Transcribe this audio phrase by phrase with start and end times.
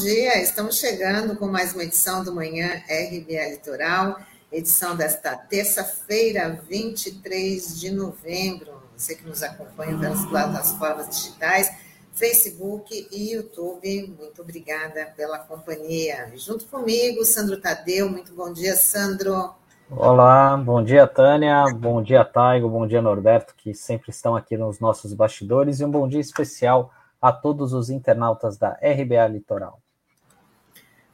[0.00, 0.40] Dia.
[0.40, 4.16] Estamos chegando com mais uma edição do Manhã RBA Litoral,
[4.50, 8.80] edição desta terça-feira, 23 de novembro.
[8.96, 11.70] Você que nos acompanha pelas plataformas digitais,
[12.14, 16.32] Facebook e YouTube, muito obrigada pela companhia.
[16.34, 18.08] Junto comigo, Sandro Tadeu.
[18.08, 19.52] Muito bom dia, Sandro.
[19.90, 21.66] Olá, bom dia, Tânia.
[21.74, 22.70] Bom dia, Taigo.
[22.70, 25.78] Bom dia, Norberto, que sempre estão aqui nos nossos bastidores.
[25.78, 29.78] E um bom dia especial a todos os internautas da RBA Litoral.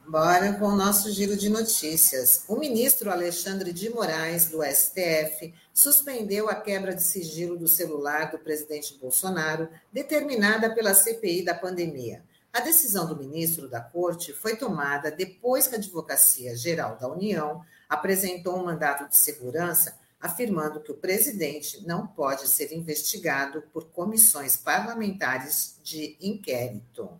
[0.09, 2.45] Bora com o nosso giro de notícias.
[2.47, 8.39] O ministro Alexandre de Moraes, do STF, suspendeu a quebra de sigilo do celular do
[8.39, 12.23] presidente Bolsonaro, determinada pela CPI da pandemia.
[12.53, 17.61] A decisão do ministro da Corte foi tomada depois que a Advocacia Geral da União
[17.89, 24.55] apresentou um mandato de segurança afirmando que o presidente não pode ser investigado por comissões
[24.55, 27.19] parlamentares de inquérito.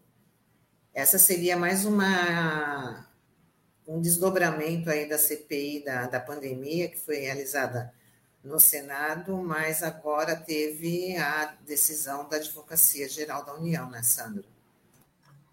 [0.97, 3.05] Essa seria mais uma
[3.87, 7.93] um desdobramento aí da CPI da, da pandemia que foi realizada
[8.43, 14.43] no Senado, mas agora teve a decisão da Advocacia Geral da União, né, Sandro?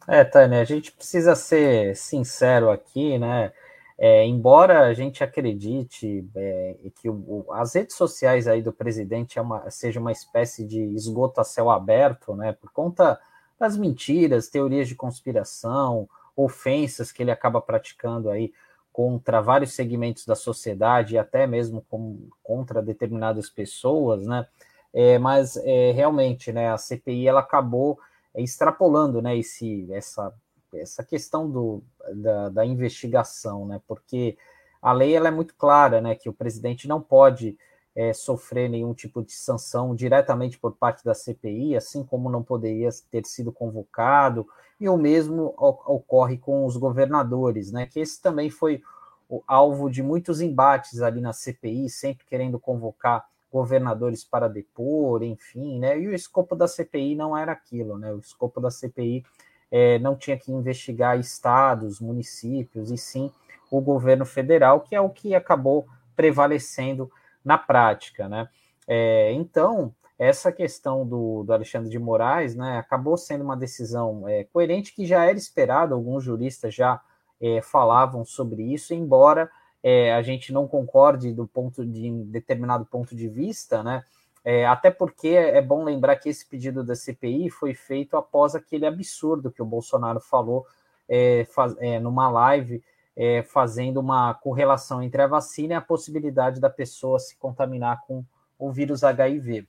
[0.08, 3.52] É, Tânia, a gente precisa ser sincero aqui, né?
[3.98, 9.42] É, embora a gente acredite é, que o, as redes sociais aí do presidente é
[9.42, 13.20] uma, seja uma espécie de esgoto a céu aberto, né, por conta
[13.58, 18.52] das mentiras, teorias de conspiração, ofensas que ele acaba praticando aí
[18.92, 24.46] contra vários segmentos da sociedade e até mesmo com, contra determinadas pessoas, né?
[24.92, 27.98] É, mas é, realmente, né, a CPI ela acabou
[28.36, 30.32] extrapolando, né, esse, essa
[30.76, 31.82] essa questão do,
[32.14, 33.80] da, da, investigação, né?
[33.86, 34.36] Porque
[34.82, 36.14] a lei ela é muito clara, né?
[36.14, 37.56] Que o presidente não pode
[37.94, 42.88] é, sofrer nenhum tipo de sanção diretamente por parte da CPI, assim como não poderia
[43.10, 44.46] ter sido convocado,
[44.80, 47.86] e o mesmo ocorre com os governadores, né?
[47.86, 48.82] Que esse também foi
[49.28, 55.78] o alvo de muitos embates ali na CPI, sempre querendo convocar governadores para depor, enfim,
[55.78, 55.98] né?
[55.98, 58.12] E o escopo da CPI não era aquilo, né?
[58.12, 59.24] O escopo da CPI
[59.70, 63.30] é, não tinha que investigar estados, municípios, e sim
[63.70, 67.10] o governo federal, que é o que acabou prevalecendo
[67.44, 68.48] na prática, né?
[68.86, 74.44] É, então, essa questão do, do, Alexandre de Moraes, né, acabou sendo uma decisão é,
[74.44, 77.00] coerente que já era esperado, alguns juristas já
[77.40, 79.50] é, falavam sobre isso, embora
[79.82, 84.04] é, a gente não concorde do ponto de determinado ponto de vista, né?
[84.46, 88.84] É, até porque é bom lembrar que esse pedido da CPI foi feito após aquele
[88.84, 90.66] absurdo que o Bolsonaro falou
[91.08, 92.82] é, faz, numa live,
[93.16, 98.24] é, fazendo uma correlação entre a vacina e a possibilidade da pessoa se contaminar com
[98.58, 99.66] o vírus HIV.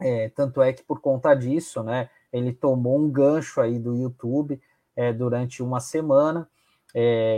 [0.00, 4.60] É, tanto é que por conta disso, né, ele tomou um gancho aí do YouTube
[4.96, 6.48] é, durante uma semana.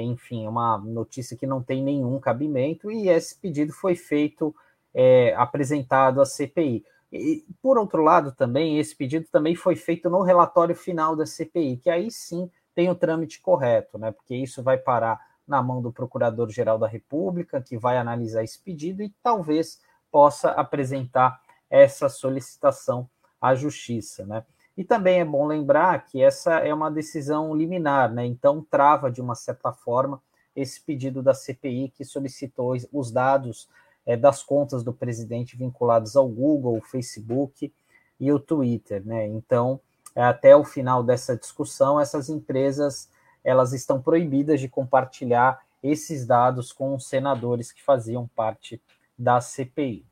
[0.02, 4.54] enfim, uma notícia que não tem nenhum cabimento, e esse pedido foi feito
[4.94, 6.84] é, apresentado à CPI.
[7.12, 11.78] E, por outro lado, também, esse pedido também foi feito no relatório final da CPI,
[11.78, 14.10] que aí sim tem o trâmite correto, né?
[14.10, 19.02] Porque isso vai parar na mão do Procurador-Geral da República, que vai analisar esse pedido
[19.02, 23.08] e talvez possa apresentar essa solicitação
[23.40, 24.44] à Justiça, né?
[24.76, 28.24] E também é bom lembrar que essa é uma decisão liminar, né?
[28.24, 30.22] Então trava de uma certa forma
[30.54, 33.68] esse pedido da CPI que solicitou os dados
[34.06, 37.72] é, das contas do presidente vinculadas ao Google, o Facebook
[38.18, 39.26] e o Twitter, né?
[39.26, 39.80] Então,
[40.14, 43.08] até o final dessa discussão, essas empresas
[43.42, 48.82] elas estão proibidas de compartilhar esses dados com os senadores que faziam parte
[49.18, 50.04] da CPI.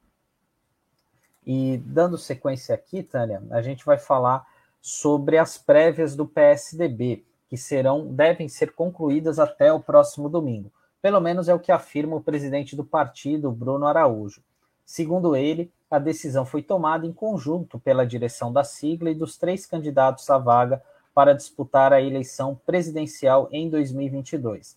[1.46, 4.46] E dando sequência aqui, Tânia, a gente vai falar
[4.80, 10.72] sobre as prévias do PSDB, que serão devem ser concluídas até o próximo domingo.
[11.00, 14.42] Pelo menos é o que afirma o presidente do partido, Bruno Araújo.
[14.84, 19.66] Segundo ele, a decisão foi tomada em conjunto pela direção da sigla e dos três
[19.66, 20.82] candidatos à vaga
[21.14, 24.76] para disputar a eleição presidencial em 2022: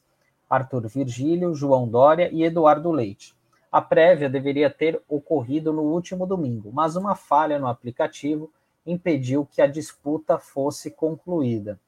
[0.50, 3.36] Arthur Virgílio, João Dória e Eduardo Leite.
[3.72, 8.52] A prévia deveria ter ocorrido no último domingo, mas uma falha no aplicativo
[8.86, 11.80] impediu que a disputa fosse concluída.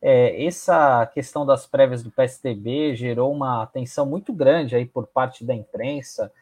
[0.00, 5.44] É, essa questão das prévias do PSDB gerou uma atenção muito grande aí por parte
[5.44, 6.32] da imprensa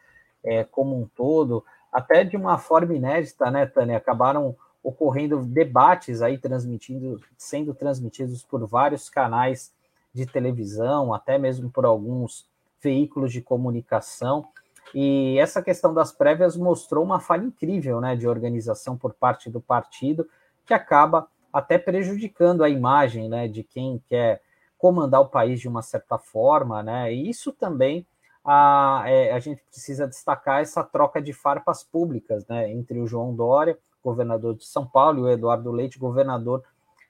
[0.43, 3.97] é, como um todo, até de uma forma inédita, né, Tânia?
[3.97, 9.73] Acabaram ocorrendo debates aí transmitindo, sendo transmitidos por vários canais
[10.13, 12.47] de televisão, até mesmo por alguns
[12.81, 14.47] veículos de comunicação.
[14.93, 19.61] E essa questão das prévias mostrou uma falha incrível né, de organização por parte do
[19.61, 20.27] partido,
[20.65, 24.41] que acaba até prejudicando a imagem né, de quem quer
[24.77, 27.13] comandar o país de uma certa forma, né?
[27.13, 28.05] E isso também
[28.43, 32.71] a, é, a gente precisa destacar essa troca de farpas públicas, né?
[32.71, 36.63] Entre o João Dória, governador de São Paulo, e o Eduardo Leite, governador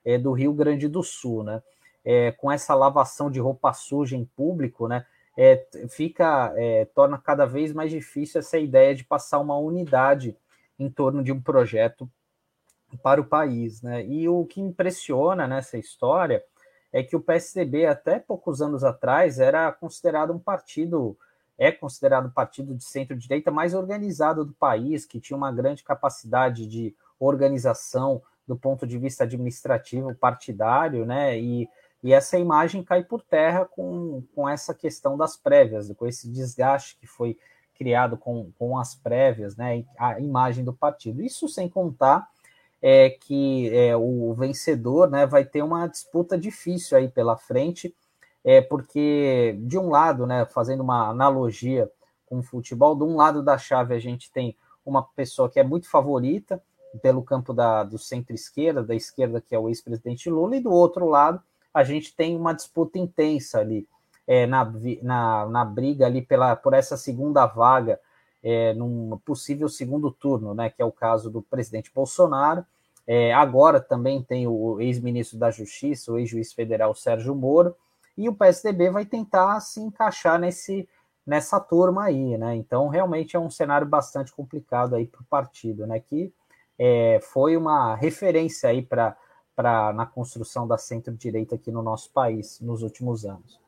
[0.03, 1.63] é, do Rio Grande do Sul, né?
[2.03, 5.05] É, com essa lavação de roupa suja em público, né?
[5.37, 10.35] É, fica é, torna cada vez mais difícil essa ideia de passar uma unidade
[10.77, 12.09] em torno de um projeto
[13.01, 14.05] para o país, né?
[14.05, 16.43] E o que impressiona nessa história
[16.91, 21.17] é que o PSDB, até poucos anos atrás, era considerado um partido,
[21.57, 26.67] é considerado um partido de centro-direita mais organizado do país, que tinha uma grande capacidade
[26.67, 31.39] de organização do ponto de vista administrativo partidário, né?
[31.39, 31.69] E,
[32.03, 36.97] e essa imagem cai por terra com, com essa questão das prévias, com esse desgaste
[36.97, 37.37] que foi
[37.75, 39.85] criado com, com as prévias, né?
[39.97, 41.21] A imagem do partido.
[41.21, 42.27] Isso sem contar
[42.81, 47.95] é que é, o vencedor né, vai ter uma disputa difícil aí pela frente,
[48.43, 51.89] é, porque, de um lado, né, fazendo uma analogia
[52.25, 55.63] com o futebol, de um lado da chave a gente tem uma pessoa que é
[55.63, 56.61] muito favorita
[57.01, 61.07] pelo campo da, do centro-esquerda, da esquerda, que é o ex-presidente Lula, e do outro
[61.07, 61.41] lado
[61.73, 63.87] a gente tem uma disputa intensa ali
[64.27, 64.69] é, na,
[65.01, 67.99] na, na briga ali pela, por essa segunda vaga
[68.43, 72.65] é, num possível segundo turno, né, que é o caso do presidente Bolsonaro.
[73.05, 77.75] É, agora também tem o ex-ministro da Justiça, o ex-juiz federal Sérgio Moro,
[78.17, 80.87] e o PSDB vai tentar se encaixar nesse,
[81.25, 82.55] nessa turma aí, né?
[82.55, 85.99] Então, realmente é um cenário bastante complicado aí para o partido, né?
[85.99, 86.33] Que
[86.77, 89.15] é, foi uma referência aí para
[89.93, 93.60] na construção da centro-direita aqui no nosso país nos últimos anos.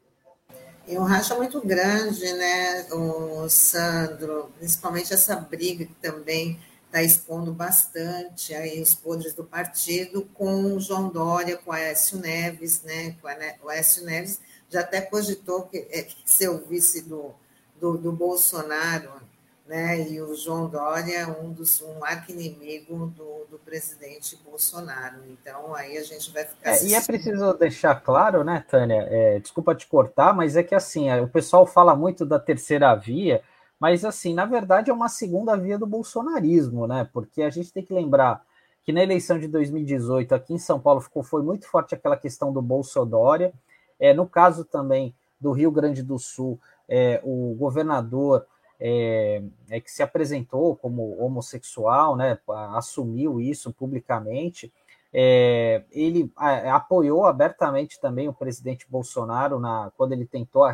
[0.85, 7.53] E um racha muito grande, né, o Sandro, principalmente essa briga que também está expondo
[7.53, 13.15] bastante aí os podres do partido com o João Dória, com o Aécio Neves, né,
[13.63, 17.33] o Aécio Neves já até cogitou que, é, ser o vice do,
[17.79, 19.09] do, do Bolsonaro,
[19.65, 20.09] né?
[20.09, 25.21] E o João Dória é um dos um arqui-inimigo do, do presidente Bolsonaro.
[25.29, 26.71] Então aí a gente vai ficar.
[26.71, 29.07] É, e é preciso deixar claro, né, Tânia?
[29.09, 33.41] É, desculpa te cortar, mas é que assim o pessoal fala muito da terceira via,
[33.79, 37.09] mas assim na verdade é uma segunda via do bolsonarismo, né?
[37.13, 38.43] Porque a gente tem que lembrar
[38.83, 42.51] que na eleição de 2018 aqui em São Paulo ficou foi muito forte aquela questão
[42.51, 43.53] do Bolsodória.
[43.97, 48.45] É, no caso também do Rio Grande do Sul, é, o governador
[48.85, 52.37] é, é, que se apresentou como homossexual, né,
[52.73, 54.73] assumiu isso publicamente,
[55.13, 60.73] é, ele a, apoiou abertamente também o presidente Bolsonaro na, quando ele tentou a,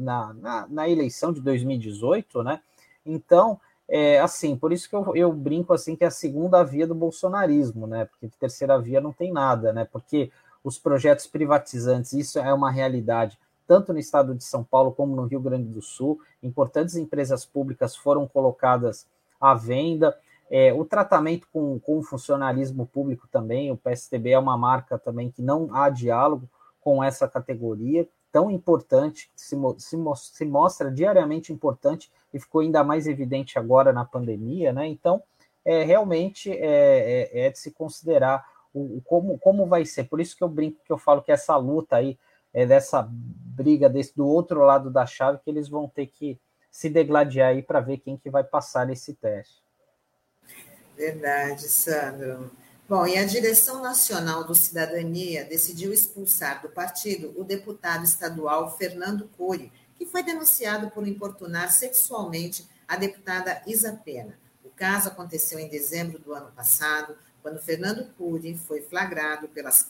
[0.00, 2.60] na, na, na, eleição de 2018, né?
[3.04, 6.86] Então, é, assim, por isso que eu, eu, brinco assim que é a segunda via
[6.86, 8.06] do bolsonarismo, né?
[8.06, 9.84] Porque terceira via não tem nada, né?
[9.84, 10.30] Porque
[10.64, 13.38] os projetos privatizantes, isso é uma realidade
[13.70, 16.18] tanto no estado de São Paulo como no Rio Grande do Sul.
[16.42, 19.06] Importantes empresas públicas foram colocadas
[19.40, 20.18] à venda.
[20.50, 25.30] É, o tratamento com, com o funcionalismo público também, o PSTB é uma marca também
[25.30, 26.48] que não há diálogo
[26.80, 33.06] com essa categoria tão importante, se, se, se mostra diariamente importante e ficou ainda mais
[33.06, 34.88] evidente agora na pandemia, né?
[34.88, 35.22] Então,
[35.64, 40.08] é, realmente é, é, é de se considerar o, o, como, como vai ser.
[40.08, 42.18] Por isso que eu brinco que eu falo que essa luta aí
[42.52, 46.40] é dessa briga desse do outro lado da chave que eles vão ter que
[46.70, 49.62] se degladiar aí para ver quem que vai passar nesse teste.
[50.96, 52.50] Verdade, Sandro.
[52.88, 59.28] Bom, e a direção nacional do Cidadania decidiu expulsar do partido o deputado estadual Fernando
[59.36, 64.38] Cury, que foi denunciado por importunar sexualmente a deputada Isa Pena.
[64.64, 69.86] O caso aconteceu em dezembro do ano passado, quando Fernando Cury foi flagrado pelas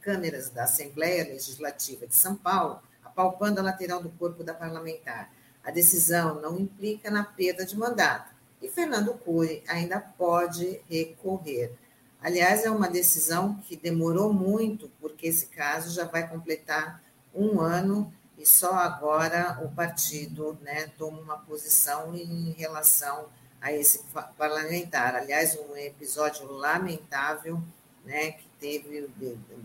[0.00, 5.32] câmeras da Assembleia Legislativa de São Paulo, apalpando a lateral do corpo da parlamentar.
[5.64, 11.72] A decisão não implica na perda de mandato e Fernando Cury ainda pode recorrer.
[12.20, 17.02] Aliás, é uma decisão que demorou muito, porque esse caso já vai completar
[17.34, 23.28] um ano e só agora o partido né, toma uma posição em relação
[23.66, 24.00] a esse
[24.38, 25.16] parlamentar.
[25.16, 27.60] Aliás, um episódio lamentável,
[28.04, 29.08] né, que teve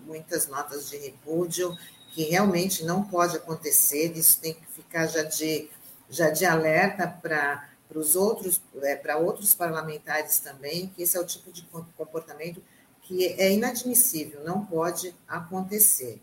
[0.05, 1.77] muitas notas de repúdio,
[2.11, 5.69] que realmente não pode acontecer, isso tem que ficar já de,
[6.09, 11.25] já de alerta para os outros, é, para outros parlamentares também, que esse é o
[11.25, 11.61] tipo de
[11.95, 12.61] comportamento
[13.03, 16.19] que é inadmissível, não pode acontecer.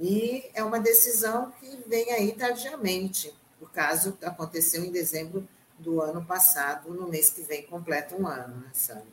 [0.00, 3.34] E é uma decisão que vem aí tardiamente.
[3.60, 8.56] O caso aconteceu em dezembro do ano passado, no mês que vem completa um ano,
[8.56, 9.04] né, Sandra?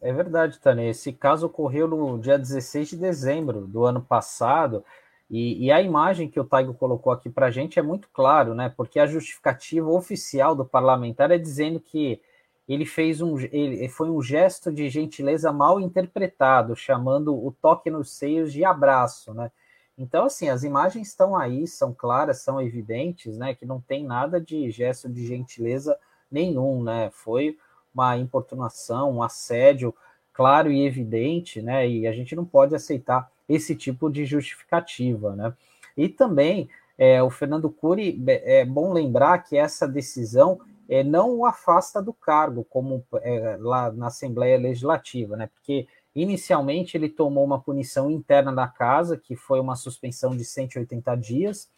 [0.00, 0.88] É verdade, Tânia.
[0.88, 4.84] Esse caso ocorreu no dia 16 de dezembro do ano passado,
[5.30, 8.52] e, e a imagem que o Taigo colocou aqui para a gente é muito claro,
[8.52, 8.72] né?
[8.76, 12.20] Porque a justificativa oficial do parlamentar é dizendo que
[12.68, 18.10] ele fez um ele, foi um gesto de gentileza mal interpretado, chamando o toque nos
[18.10, 19.52] seios de abraço, né?
[20.00, 23.54] Então, assim, as imagens estão aí, são claras, são evidentes, né?
[23.54, 25.94] Que não tem nada de gesto de gentileza
[26.30, 27.10] nenhum, né?
[27.12, 27.58] Foi
[27.94, 29.94] uma importunação, um assédio
[30.32, 31.86] claro e evidente, né?
[31.86, 35.52] E a gente não pode aceitar esse tipo de justificativa, né?
[35.94, 41.44] E também é, o Fernando Cury é bom lembrar que essa decisão é, não o
[41.44, 45.50] afasta do cargo, como é, lá na Assembleia Legislativa, né?
[45.52, 51.14] Porque inicialmente ele tomou uma punição interna da casa, que foi uma suspensão de 180
[51.16, 51.68] dias,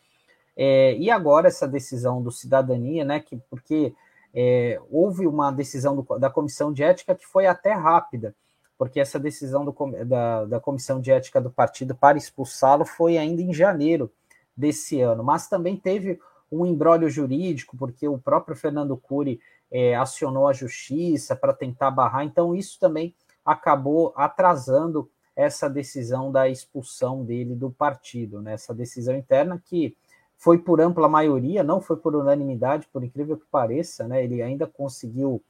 [0.57, 3.21] é, e agora essa decisão do cidadania, né?
[3.21, 3.95] Que porque
[4.35, 8.35] é, houve uma decisão do, da comissão de ética que foi até rápida,
[8.77, 9.75] porque essa decisão do,
[10.05, 14.11] da, da comissão de ética do partido para expulsá-lo foi ainda em janeiro
[14.57, 16.19] desse ano, mas também teve
[16.51, 22.25] um embrólio jurídico, porque o próprio Fernando Cury é, acionou a justiça para tentar barrar,
[22.25, 28.55] então isso também acabou atrasando essa decisão da expulsão dele do partido, né?
[28.55, 29.97] essa decisão interna que
[30.43, 34.25] foi por ampla maioria, não foi por unanimidade, por incrível que pareça, né?
[34.25, 35.41] Ele ainda conseguiu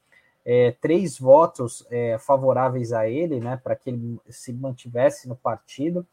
[0.45, 3.57] é, três votos é, favoráveis a ele, né?
[3.57, 6.05] Para que ele se mantivesse no partido.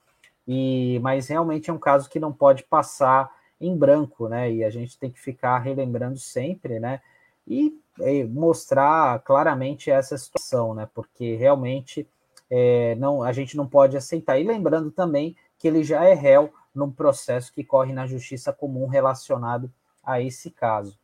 [0.49, 4.51] E, mas realmente é um caso que não pode passar em branco, né?
[4.51, 7.03] E a gente tem que ficar relembrando sempre, né?
[7.47, 7.79] E,
[8.29, 10.89] mostrar claramente essa situação, né?
[10.95, 12.07] Porque realmente
[12.51, 14.39] é, não, a gente não pode aceitar.
[14.39, 18.87] E lembrando também que ele já é réu num processo que corre na justiça comum
[18.87, 19.71] relacionado
[20.03, 20.99] a esse caso.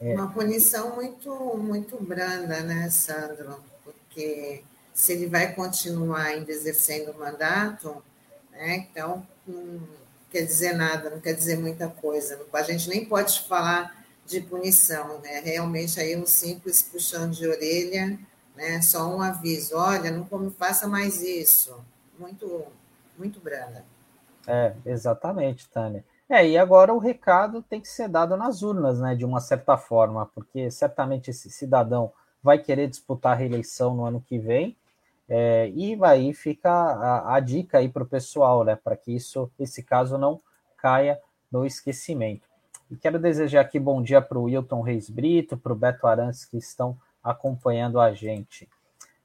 [0.00, 0.14] É.
[0.14, 3.56] Uma punição muito, muito branda, né, Sandro?
[3.84, 8.02] Porque se ele vai continuar ainda exercendo o mandato,
[8.50, 9.80] né, então não
[10.30, 12.40] quer dizer nada, não quer dizer muita coisa.
[12.52, 14.01] A gente nem pode falar
[14.32, 15.40] de punição, né?
[15.40, 18.18] Realmente aí um simples puxão de orelha,
[18.56, 18.80] né?
[18.80, 21.78] Só um aviso, olha, não como faça mais isso.
[22.18, 22.66] Muito,
[23.18, 23.84] muito branda.
[24.46, 26.04] É, exatamente, Tânia.
[26.28, 29.76] É, e agora o recado tem que ser dado nas urnas, né, de uma certa
[29.76, 32.10] forma, porque certamente esse cidadão
[32.42, 34.74] vai querer disputar a reeleição no ano que vem,
[35.28, 39.50] é, e aí fica a, a dica aí para o pessoal, né, para que isso,
[39.58, 40.40] esse caso não
[40.78, 41.20] caia
[41.50, 42.48] no esquecimento.
[42.92, 46.44] E quero desejar aqui bom dia para o Wilton Reis Brito, para o Beto Arantes,
[46.44, 46.94] que estão
[47.24, 48.68] acompanhando a gente.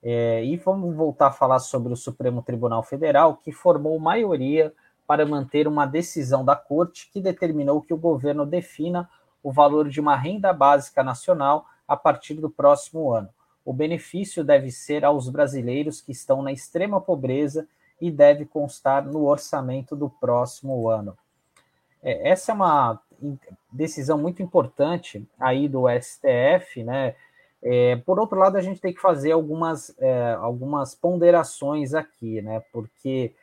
[0.01, 4.73] É, e vamos voltar a falar sobre o Supremo Tribunal Federal, que formou maioria
[5.05, 9.09] para manter uma decisão da Corte que determinou que o governo defina
[9.43, 13.27] o valor de uma renda básica nacional a partir do próximo ano.
[13.65, 17.67] O benefício deve ser aos brasileiros que estão na extrema pobreza
[17.99, 21.17] e deve constar no orçamento do próximo ano.
[22.01, 23.01] É, essa é uma
[23.71, 27.15] decisão muito importante aí do STF, né?
[27.61, 32.61] É, por outro lado, a gente tem que fazer algumas, é, algumas ponderações aqui, né?
[32.71, 33.33] Porque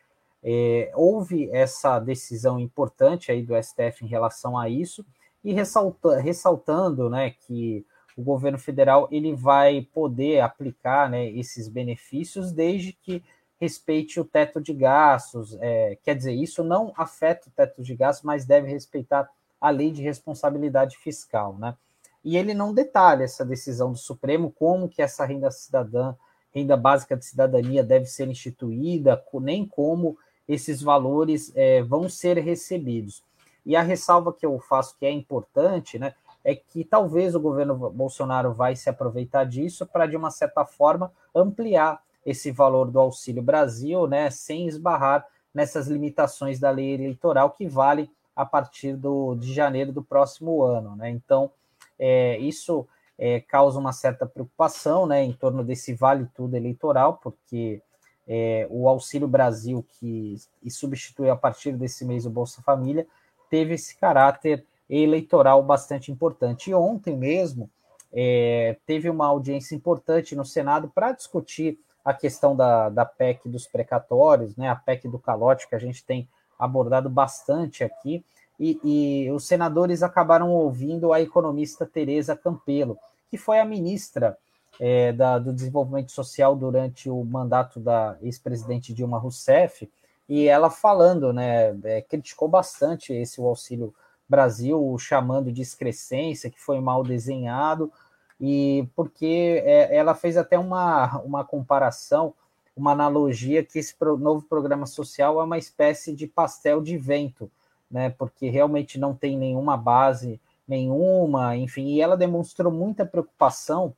[0.42, 5.04] é, houve essa decisão importante aí do STF em relação a isso,
[5.42, 7.84] e ressalta, ressaltando né, que
[8.16, 13.22] o governo federal ele vai poder aplicar né, esses benefícios desde que
[13.60, 15.56] respeite o teto de gastos.
[15.60, 19.28] É, quer dizer, isso não afeta o teto de gastos, mas deve respeitar
[19.64, 21.56] a lei de responsabilidade fiscal.
[21.56, 21.74] Né?
[22.22, 26.14] E ele não detalha essa decisão do Supremo, como que essa renda cidadã,
[26.54, 33.24] renda básica de cidadania deve ser instituída, nem como esses valores é, vão ser recebidos.
[33.64, 37.88] E a ressalva que eu faço que é importante, né, é que talvez o governo
[37.88, 43.42] Bolsonaro vai se aproveitar disso para, de uma certa forma, ampliar esse valor do Auxílio
[43.42, 49.52] Brasil, né, sem esbarrar nessas limitações da lei eleitoral que vale a partir do, de
[49.52, 50.96] janeiro do próximo ano.
[50.96, 51.10] Né?
[51.10, 51.50] Então,
[51.98, 52.86] é, isso
[53.18, 57.80] é, causa uma certa preocupação né, em torno desse vale tudo eleitoral, porque
[58.26, 60.36] é, o Auxílio Brasil, que
[60.68, 63.06] substitui a partir desse mês o Bolsa Família,
[63.50, 66.70] teve esse caráter eleitoral bastante importante.
[66.70, 67.70] E ontem mesmo
[68.12, 73.66] é, teve uma audiência importante no Senado para discutir a questão da, da PEC dos
[73.66, 78.24] precatórios, né, a PEC do calote, que a gente tem abordado bastante aqui,
[78.58, 82.96] e, e os senadores acabaram ouvindo a economista Tereza Campelo,
[83.30, 84.38] que foi a ministra
[84.78, 89.90] é, da, do desenvolvimento social durante o mandato da ex-presidente Dilma Rousseff,
[90.28, 93.94] e ela falando, né, é, criticou bastante esse o Auxílio
[94.28, 97.92] Brasil, chamando de excrescência, que foi mal desenhado,
[98.40, 102.34] e porque é, ela fez até uma, uma comparação,
[102.76, 107.50] uma analogia que esse novo programa social é uma espécie de pastel de vento,
[107.90, 108.10] né?
[108.10, 113.94] Porque realmente não tem nenhuma base nenhuma, enfim, e ela demonstrou muita preocupação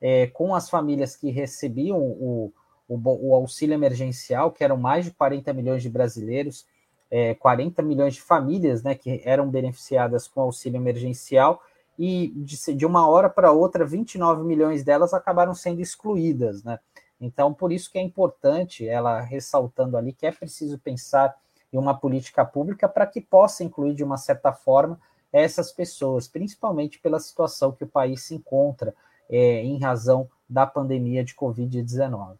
[0.00, 2.52] é, com as famílias que recebiam o,
[2.88, 6.66] o, o, auxílio emergencial, que eram mais de 40 milhões de brasileiros,
[7.10, 11.62] é, 40 milhões de famílias né, que eram beneficiadas com auxílio emergencial,
[11.98, 16.62] e de, de uma hora para outra, 29 milhões delas acabaram sendo excluídas.
[16.62, 16.78] Né?
[17.20, 21.36] Então, por isso que é importante, ela ressaltando ali, que é preciso pensar
[21.72, 25.00] em uma política pública para que possa incluir, de uma certa forma,
[25.32, 28.94] essas pessoas, principalmente pela situação que o país se encontra
[29.28, 32.36] é, em razão da pandemia de Covid-19.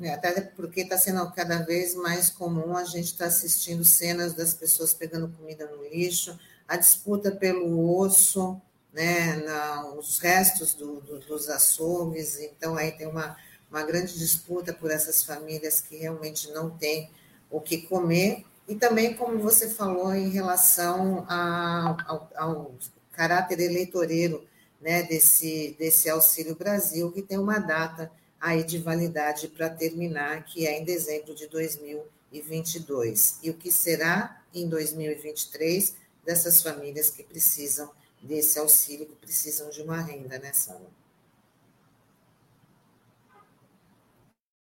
[0.00, 4.34] É, até porque está sendo cada vez mais comum a gente estar tá assistindo cenas
[4.34, 8.60] das pessoas pegando comida no lixo, a disputa pelo osso,
[8.92, 13.36] né, na, os restos do, do, dos açougues, então aí tem uma,
[13.72, 17.10] uma grande disputa por essas famílias que realmente não têm
[17.50, 22.74] o que comer, e também, como você falou, em relação a, ao, ao
[23.12, 24.46] caráter eleitoreiro
[24.80, 28.10] né, desse, desse Auxílio Brasil, que tem uma data
[28.40, 33.38] aí de validade para terminar, que é em dezembro de 2022.
[33.42, 37.90] E o que será em 2023 dessas famílias que precisam
[38.22, 41.01] desse auxílio, que precisam de uma renda, né, Sandro?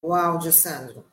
[0.02, 1.04] O áudio, Sandro.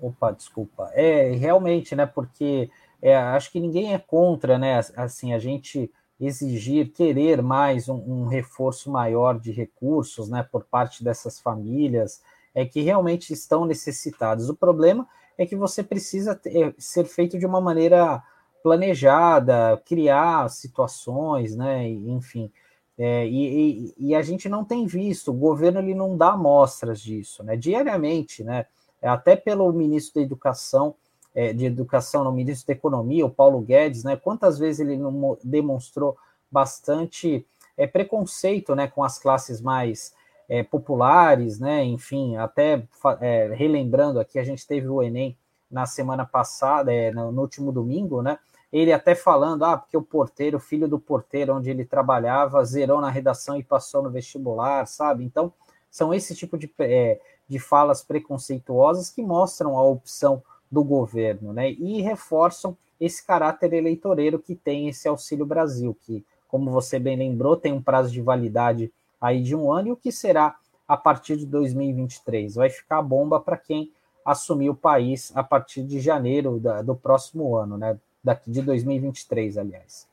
[0.00, 0.90] Opa, desculpa.
[0.94, 2.06] É, realmente, né?
[2.06, 2.70] Porque
[3.02, 4.80] é, acho que ninguém é contra, né?
[4.96, 5.90] Assim, a gente
[6.20, 12.20] exigir, querer mais um, um, reforço maior de recursos, né, por parte dessas famílias,
[12.54, 14.50] é que realmente estão necessitadas.
[14.50, 18.22] O problema é que você precisa ter, é, ser feito de uma maneira
[18.62, 22.52] planejada, criar situações, né, enfim.
[23.02, 27.00] É, e, e, e, a gente não tem visto, o governo ele não dá amostras
[27.00, 28.66] disso, né, diariamente, né,
[29.00, 30.94] até pelo ministro da Educação,
[31.34, 34.16] é, de Educação, no ministro da Economia, o Paulo Guedes, né?
[34.16, 36.16] Quantas vezes ele não demonstrou
[36.50, 40.12] bastante é, preconceito, né, com as classes mais
[40.48, 41.84] é, populares, né?
[41.84, 42.82] Enfim, até
[43.20, 45.36] é, relembrando aqui, a gente teve o Enem
[45.70, 48.38] na semana passada, é, no, no último domingo, né?
[48.72, 53.00] Ele até falando, ah, porque o porteiro, o filho do porteiro onde ele trabalhava, zerou
[53.00, 55.24] na redação e passou no vestibular, sabe?
[55.24, 55.52] Então,
[55.90, 61.72] são esse tipo de, é, de falas preconceituosas que mostram a opção do governo, né?
[61.72, 67.56] E reforçam esse caráter eleitoreiro que tem esse Auxílio Brasil, que, como você bem lembrou,
[67.56, 70.56] tem um prazo de validade aí de um ano, e o que será
[70.86, 72.54] a partir de 2023?
[72.54, 73.90] Vai ficar bomba para quem
[74.24, 77.98] assumir o país a partir de janeiro da, do próximo ano, né?
[78.22, 80.10] Daqui de 2023, aliás.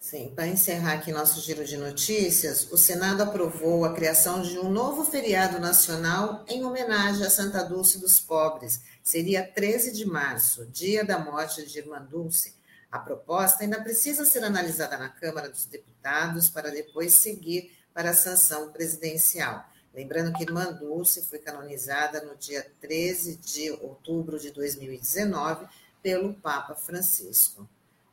[0.00, 4.70] Sim, para encerrar aqui nosso giro de notícias, o Senado aprovou a criação de um
[4.70, 8.82] novo feriado nacional em homenagem a Santa Dulce dos Pobres.
[9.02, 12.54] Seria 13 de março, dia da morte de Irmã Dulce.
[12.88, 18.14] A proposta ainda precisa ser analisada na Câmara dos Deputados para depois seguir para a
[18.14, 19.64] sanção presidencial.
[19.92, 25.66] Lembrando que Irmã Dulce foi canonizada no dia 13 de outubro de 2019
[26.06, 27.68] pelo Papa Francisco.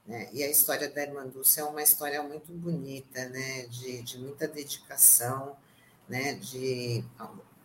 [0.08, 0.28] Né?
[0.34, 3.68] E a história da Irmã Dulce é uma história muito bonita, né?
[3.68, 5.56] de, de muita dedicação
[6.10, 6.34] né?
[6.34, 7.04] de,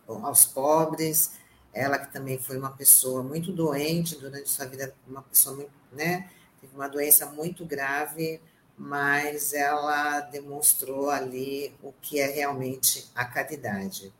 [0.05, 1.31] aos pobres.
[1.73, 6.29] Ela que também foi uma pessoa muito doente durante sua vida, uma pessoa muito, né?
[6.61, 8.39] teve uma doença muito grave,
[8.77, 14.13] mas ela demonstrou ali o que é realmente a caridade.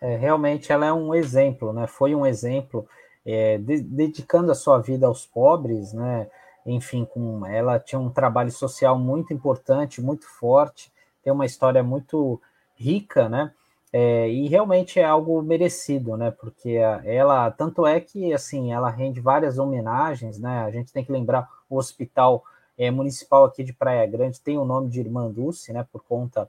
[0.00, 1.86] É, realmente ela é um exemplo, né?
[1.86, 2.88] Foi um exemplo,
[3.24, 6.28] é, de, dedicando a sua vida aos pobres, né?
[6.64, 12.40] enfim, com ela tinha um trabalho social muito importante, muito forte, tem uma história muito
[12.76, 13.52] rica, né?
[13.92, 16.30] É, e realmente é algo merecido, né?
[16.30, 16.70] Porque
[17.04, 20.60] ela, tanto é que assim, ela rende várias homenagens, né?
[20.64, 22.42] A gente tem que lembrar o hospital
[22.78, 25.86] é, municipal aqui de Praia Grande tem o nome de Irmã Dulce, né?
[25.92, 26.48] Por conta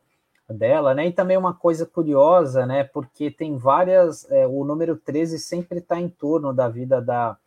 [0.50, 1.08] dela, né?
[1.08, 2.84] E também uma coisa curiosa, né?
[2.84, 7.38] Porque tem várias, é, o número 13 sempre está em torno da vida da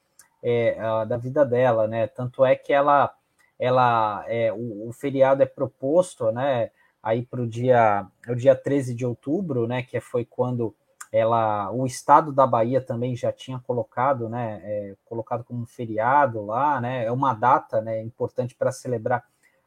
[0.43, 2.07] é, da vida dela, né?
[2.07, 3.13] Tanto é que ela,
[3.59, 6.71] ela é, o, o feriado é proposto, né?
[7.03, 9.83] Aí para o dia, o dia 13 de outubro, né?
[9.83, 10.75] Que foi quando
[11.11, 14.61] ela, o estado da Bahia também já tinha colocado, né?
[14.63, 17.05] É, colocado como um feriado lá, né?
[17.05, 18.03] É uma data, né?
[18.03, 19.25] Importante para celebrar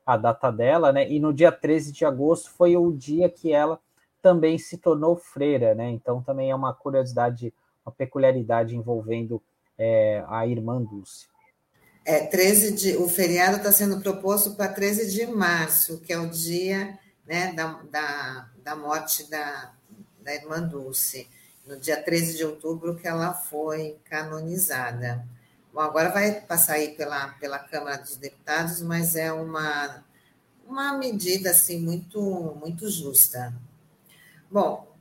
[0.10, 1.08] a data dela, né?
[1.08, 3.80] E no dia 13 de agosto foi o dia que ela
[4.24, 5.88] também se tornou freira, né?
[5.92, 7.54] Então também é uma curiosidade,
[7.86, 9.40] uma peculiaridade envolvendo
[9.78, 11.28] é, a irmã Dulce.
[12.04, 16.28] É, 13 de, o feriado está sendo proposto para 13 de março, que é o
[16.28, 19.74] dia né, da, da, da morte da,
[20.24, 21.30] da irmã Dulce,
[21.68, 25.24] no dia 13 de outubro que ela foi canonizada.
[25.72, 30.04] Bom, agora vai passar aí pela, pela Câmara dos Deputados, mas é uma,
[30.66, 32.20] uma medida assim muito,
[32.60, 33.54] muito justa.
[34.50, 34.92] Bom,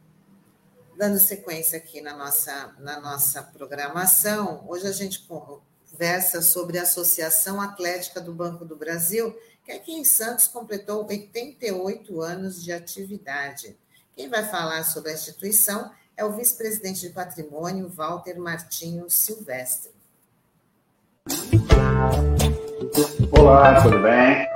[0.94, 7.62] dando sequência aqui na nossa, na nossa programação, hoje a gente conversa sobre a Associação
[7.62, 13.74] Atlética do Banco do Brasil, que aqui em Santos completou 88 anos de atividade.
[14.14, 19.97] Quem vai falar sobre a instituição é o vice-presidente de patrimônio, Walter Martinho Silvestre.
[23.32, 24.48] Olá, tudo bem?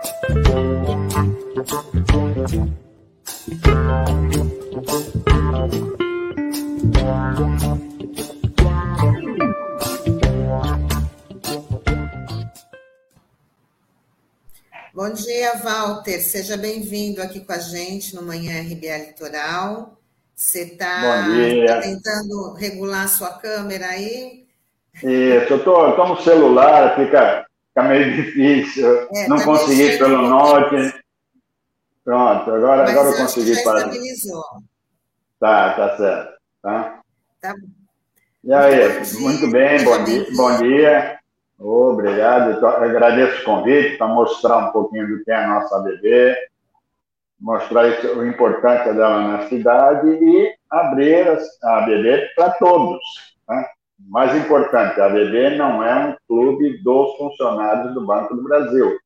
[14.94, 16.20] Bom dia, Walter.
[16.20, 19.98] Seja bem-vindo aqui com a gente no Manhã RBA Litoral.
[20.34, 21.26] Você está
[21.66, 24.41] tá tentando regular a sua câmera aí?
[24.96, 29.08] Isso, eu estou no celular, fica, fica meio difícil.
[29.14, 31.02] É, não tá consegui pelo norte.
[32.04, 33.52] Pronto, agora, agora eu consegui.
[33.52, 34.42] Estabilizou.
[35.38, 36.32] Tá, tá certo.
[36.62, 37.00] Tá?
[37.40, 37.54] Tá.
[38.44, 40.26] E aí, muito bem, bom dia.
[40.34, 41.18] Bom dia.
[41.64, 46.34] Obrigado, então, agradeço o convite para mostrar um pouquinho do que é a nossa ABB,
[47.40, 51.28] mostrar isso, o importante dela na cidade e abrir
[51.62, 53.00] a ABB para todos.
[53.48, 53.64] Né?
[54.08, 58.98] Mais importante, a ABB não é um clube dos funcionários do Banco do Brasil.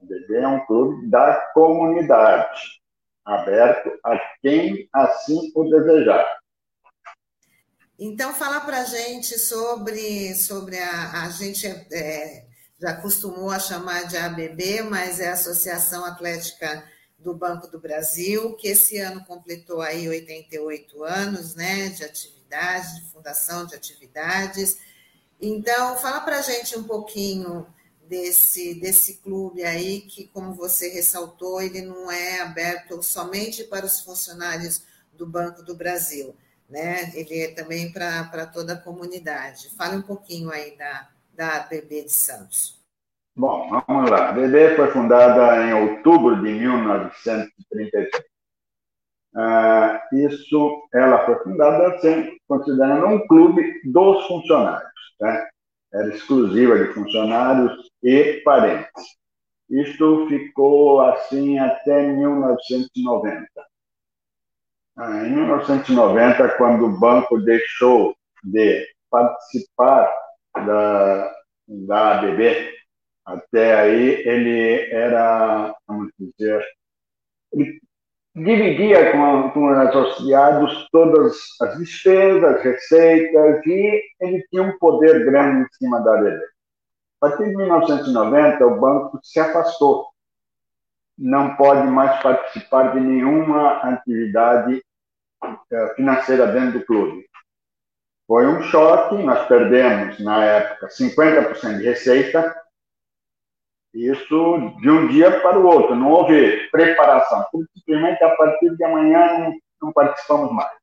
[0.00, 2.80] A ABB é um clube da comunidade,
[3.24, 6.26] aberto a quem assim o desejar.
[7.98, 12.46] Então, fala para a gente sobre, sobre a, a gente é,
[12.80, 16.82] já acostumou a chamar de ABB, mas é a Associação Atlética
[17.18, 23.02] do Banco do Brasil, que esse ano completou aí 88 anos né, de atividade, de
[23.12, 24.78] fundação de atividades.
[25.40, 27.66] Então, fala para a gente um pouquinho
[28.08, 34.00] desse, desse clube aí, que, como você ressaltou, ele não é aberto somente para os
[34.00, 34.82] funcionários
[35.12, 36.36] do Banco do Brasil
[36.70, 37.10] né?
[37.14, 39.74] Ele é também para toda a comunidade.
[39.76, 42.78] Fale um pouquinho aí da, da ABB de Santos.
[43.36, 44.26] Bom, vamos lá.
[44.26, 48.08] A ABB foi fundada em outubro de 1933.
[49.34, 51.96] Ah, isso, ela foi fundada
[52.48, 54.90] considerando um clube dos funcionários.
[55.20, 55.48] Né?
[55.92, 59.20] Era exclusiva de funcionários e parentes.
[59.68, 63.46] Isto ficou assim até 1990.
[64.96, 70.12] Ah, em 1990, quando o banco deixou de participar
[70.54, 71.32] da,
[71.68, 72.72] da ABB,
[73.24, 76.64] até aí ele era, vamos dizer,
[77.52, 77.80] ele
[78.34, 85.62] dividia com, com os associados todas as despesas, receitas, e ele tinha um poder grande
[85.62, 86.40] em cima da ABB.
[87.20, 90.06] A partir de 1990, o banco se afastou.
[91.18, 94.82] Não pode mais participar de nenhuma atividade
[95.72, 97.28] é, financeira dentro do clube.
[98.26, 102.56] Foi um choque, nós perdemos, na época, 50% de receita,
[103.92, 109.38] isso de um dia para o outro, não houve preparação, simplesmente a partir de amanhã
[109.38, 110.78] não, não participamos mais.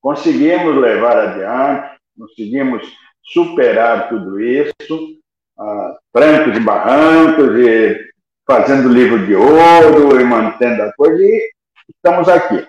[0.00, 2.86] Conseguimos levar adiante, conseguimos
[3.22, 5.18] superar tudo isso,
[5.58, 8.12] ah, trancos e barrancos, e
[8.46, 11.50] fazendo livro de ouro e mantendo a coisa, e
[11.88, 12.66] estamos aqui.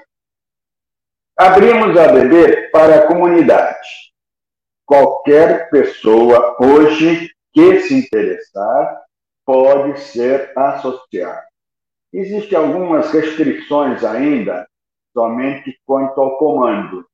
[1.37, 3.87] Abrimos a BB para a comunidade.
[4.85, 9.05] Qualquer pessoa hoje que se interessar
[9.45, 11.43] pode ser associado.
[12.11, 14.67] Existem algumas restrições ainda,
[15.13, 17.05] somente quanto ao comando.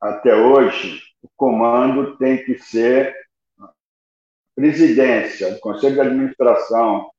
[0.00, 3.14] Até hoje, o comando tem que ser
[4.54, 7.10] presidência, conselho de administração,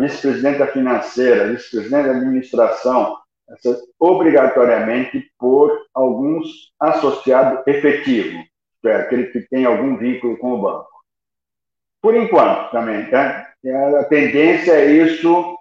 [0.00, 3.18] vice-presidenta financeira, vice-presidente da administração,
[3.98, 8.42] obrigatoriamente por alguns associado efetivo,
[8.82, 10.90] que é aquele que tem algum vínculo com o banco.
[12.00, 13.47] Por enquanto, também, tá?
[13.66, 15.58] A tendência é isso,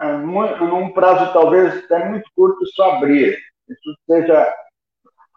[0.00, 3.38] num prazo talvez até muito curto, só abrir.
[3.68, 4.54] Isso seja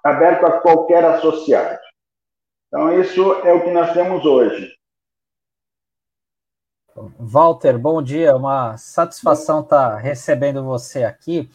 [0.03, 1.79] aberto a qualquer associado.
[2.67, 4.73] Então, isso é o que nós temos hoje.
[7.19, 11.49] Walter, bom dia, uma satisfação estar tá recebendo você aqui.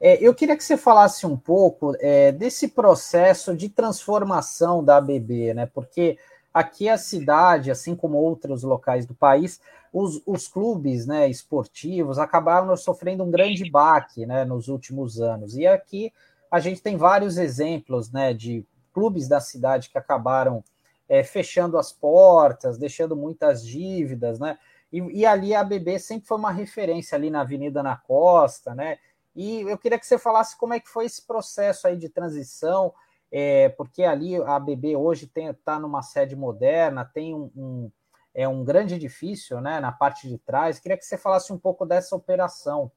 [0.00, 5.54] É, eu queria que você falasse um pouco é, desse processo de transformação da ABB,
[5.54, 5.66] né?
[5.66, 6.18] Porque
[6.54, 9.60] aqui a cidade, assim como outros locais do país,
[9.92, 15.56] os, os clubes né, esportivos acabaram sofrendo um grande baque né, nos últimos anos.
[15.56, 16.12] E aqui
[16.48, 20.62] a gente tem vários exemplos né, de clubes da cidade que acabaram
[21.08, 24.56] é, fechando as portas, deixando muitas dívidas, né?
[24.92, 28.98] E, e, ali a ABB sempre foi uma referência ali na Avenida na Costa, né?
[29.34, 32.94] E eu queria que você falasse como é que foi esse processo aí de transição,
[33.36, 37.90] é, porque ali a ABB hoje está numa sede moderna, tem um, um,
[38.32, 39.80] é um grande edifício, né?
[39.80, 40.78] Na parte de trás.
[40.78, 42.92] Queria que você falasse um pouco dessa operação.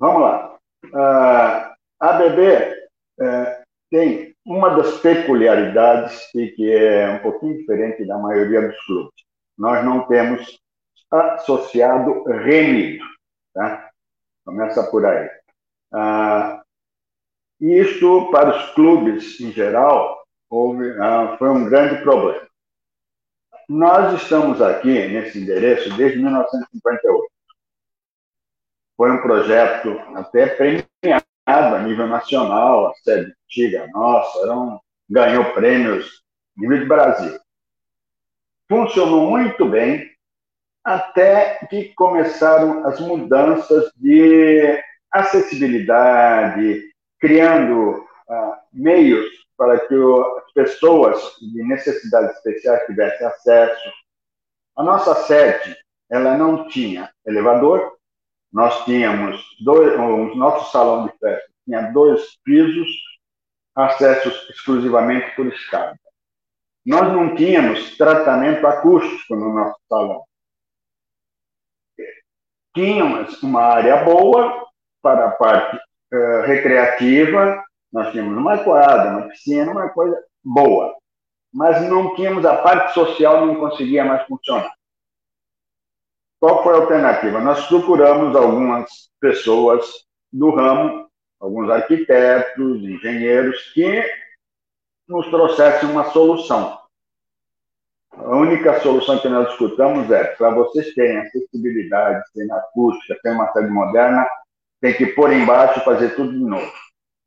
[0.00, 0.58] Vamos lá.
[0.84, 2.40] Uh, a ABB
[3.20, 9.14] uh, tem uma das peculiaridades e que é um pouquinho diferente da maioria dos clubes.
[9.56, 10.60] Nós não temos
[11.08, 13.04] associado remido,
[13.54, 13.90] tá?
[14.44, 15.30] Começa por aí.
[17.60, 22.48] Ah, isso, para os clubes em geral, houve, ah, foi um grande problema.
[23.68, 27.30] Nós estamos aqui nesse endereço desde 1958.
[28.96, 36.20] Foi um projeto até premiado a nível nacional, a sede antiga nossa, eram, ganhou prêmios
[36.56, 37.40] nível de Brasil.
[38.68, 40.10] Funcionou muito bem
[40.84, 46.90] até que começaram as mudanças de acessibilidade,
[47.20, 53.92] criando ah, meios para que as pessoas de necessidades especiais tivessem acesso.
[54.76, 55.76] A nossa sede,
[56.08, 57.98] ela não tinha elevador,
[58.50, 62.88] nós tínhamos dois, o nosso salão de festa tinha dois pisos,
[63.76, 65.96] acessos exclusivamente por escada.
[66.84, 70.24] Nós não tínhamos tratamento acústico no nosso salão.
[72.74, 74.66] Tínhamos uma área boa
[75.02, 75.78] para a parte
[76.12, 80.96] uh, recreativa, nós tínhamos uma quadra, uma piscina, uma coisa boa.
[81.52, 84.72] Mas não tínhamos a parte social, não conseguia mais funcionar.
[86.40, 87.40] Qual foi a alternativa?
[87.40, 88.88] Nós procuramos algumas
[89.20, 89.84] pessoas
[90.32, 91.08] do ramo,
[91.40, 94.02] alguns arquitetos, engenheiros, que
[95.08, 96.78] nos trouxessem uma solução.
[98.12, 103.52] A única solução que nós escutamos é, para vocês terem acessibilidade, terem acústica, terem uma
[103.52, 104.26] sede moderna,
[104.80, 106.72] tem que pôr embaixo e fazer tudo de novo.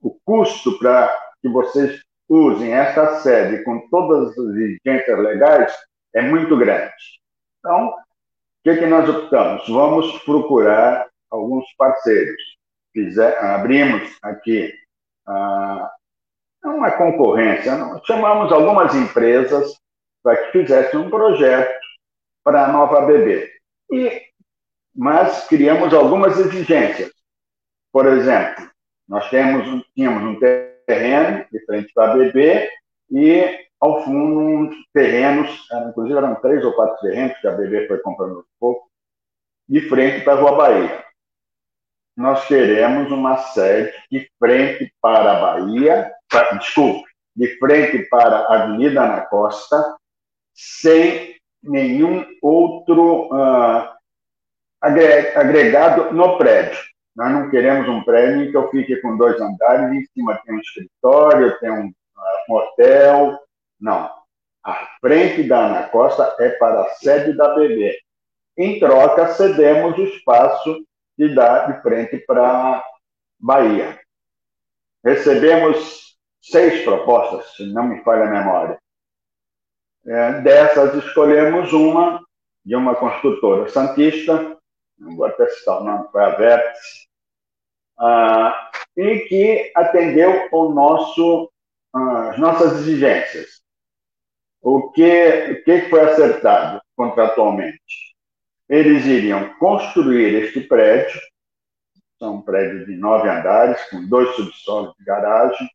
[0.02, 5.74] O custo para que vocês usem essa sede com todas as exigências legais
[6.14, 6.94] é muito grande.
[7.60, 7.94] Então,
[8.64, 9.68] que, que nós optamos?
[9.68, 12.42] Vamos procurar alguns parceiros.
[12.94, 14.74] Fizer, abrimos aqui
[15.28, 15.92] ah,
[16.64, 17.74] uma concorrência,
[18.06, 19.74] chamamos algumas empresas
[20.24, 21.78] para que fizessem um projeto
[22.44, 23.52] para a nova BB.
[23.92, 24.22] E,
[24.96, 27.12] mas criamos algumas exigências.
[27.94, 28.72] Por exemplo,
[29.08, 32.68] nós temos, tínhamos um terreno de frente para BB
[33.12, 38.40] e ao fundo, terrenos, inclusive eram três ou quatro terrenos que a BB foi comprando
[38.40, 38.90] um pouco,
[39.70, 41.06] de frente para a Rua Bahia.
[42.18, 48.64] Nós queremos uma sede de frente para a Bahia, pra, desculpe, de frente para a
[48.64, 49.98] Avenida Ana Costa,
[50.54, 53.90] sem nenhum outro uh,
[54.82, 56.93] agregado no prédio.
[57.16, 60.60] Nós não queremos um prédio que eu fique com dois andares, em cima tem um
[60.60, 61.94] escritório, tem um,
[62.50, 63.40] hotel,
[63.80, 64.12] não.
[64.64, 67.98] A frente da Ana Costa é para a sede da BB.
[68.58, 70.86] Em troca, cedemos o espaço
[71.18, 72.84] de dar de frente para
[73.40, 74.00] Bahia.
[75.04, 78.80] Recebemos seis propostas, se não me falha a memória.
[80.06, 82.24] É, dessas, escolhemos uma
[82.66, 84.58] de uma construtora santista,
[84.98, 87.03] não vou até citar o nome, foi a Vértice,
[88.00, 91.52] ah, e que atendeu ao nosso,
[91.94, 93.62] ah, as nossas exigências.
[94.62, 97.80] O que, o que foi acertado contratualmente?
[98.70, 101.20] Eles iriam construir este prédio,
[102.18, 105.70] são um prédio de nove andares, com dois subsolos de garagem,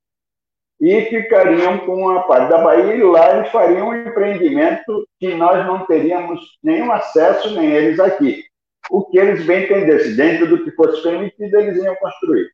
[0.81, 5.67] e ficariam com a parte da Bahia, e lá eles fariam um empreendimento que nós
[5.67, 8.48] não teríamos nenhum acesso, nem eles aqui.
[8.91, 12.51] O que eles bem entendessem, dentro do que fosse permitido, eles iam construir.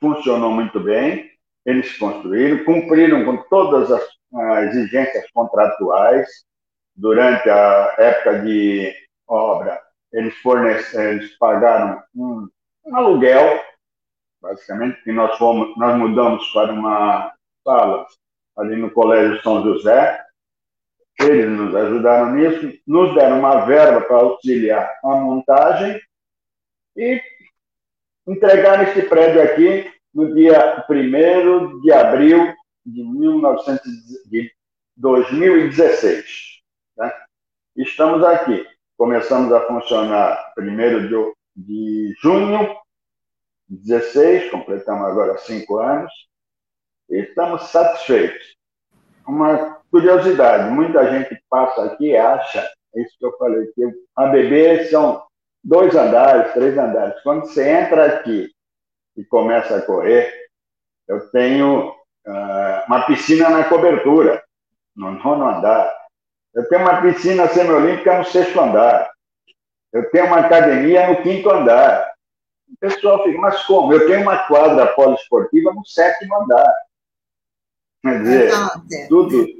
[0.00, 1.30] Funcionou muito bem,
[1.64, 4.08] eles construíram, cumpriram com todas as
[4.68, 6.26] exigências contratuais.
[6.96, 8.94] Durante a época de
[9.26, 9.80] obra,
[10.12, 10.34] eles,
[10.94, 12.48] eles pagaram um,
[12.84, 13.62] um aluguel,
[14.42, 17.32] basicamente, que nós, fomos, nós mudamos para uma
[17.64, 18.06] sala
[18.56, 20.20] ali no Colégio São José.
[21.22, 26.00] Eles nos ajudaram nisso, nos deram uma verba para auxiliar a montagem
[26.96, 27.20] e
[28.26, 32.54] entregaram esse prédio aqui no dia 1 de abril
[32.86, 33.82] de, 1900,
[34.30, 34.50] de
[34.96, 36.24] 2016.
[36.96, 37.12] Né?
[37.76, 38.66] Estamos aqui.
[38.96, 42.76] Começamos a funcionar primeiro de, de junho
[43.68, 46.12] de 16, completamos agora cinco anos,
[47.08, 48.56] e estamos satisfeitos.
[49.26, 52.60] Uma curiosidade, muita gente passa aqui e acha,
[52.94, 53.82] é isso que eu falei, que
[54.16, 55.22] a bebê são
[55.62, 57.20] dois andares, três andares.
[57.22, 58.50] Quando você entra aqui
[59.16, 60.32] e começa a correr,
[61.08, 64.42] eu tenho uh, uma piscina na cobertura,
[64.96, 65.92] no nono andar.
[66.54, 69.10] Eu tenho uma piscina semiolímpica no sexto andar.
[69.92, 72.12] Eu tenho uma academia no quinto andar.
[72.68, 73.92] O pessoal fica, mas como?
[73.92, 76.72] Eu tenho uma quadra poliesportiva no sétimo andar.
[78.02, 78.52] Quer dizer,
[79.08, 79.59] tudo.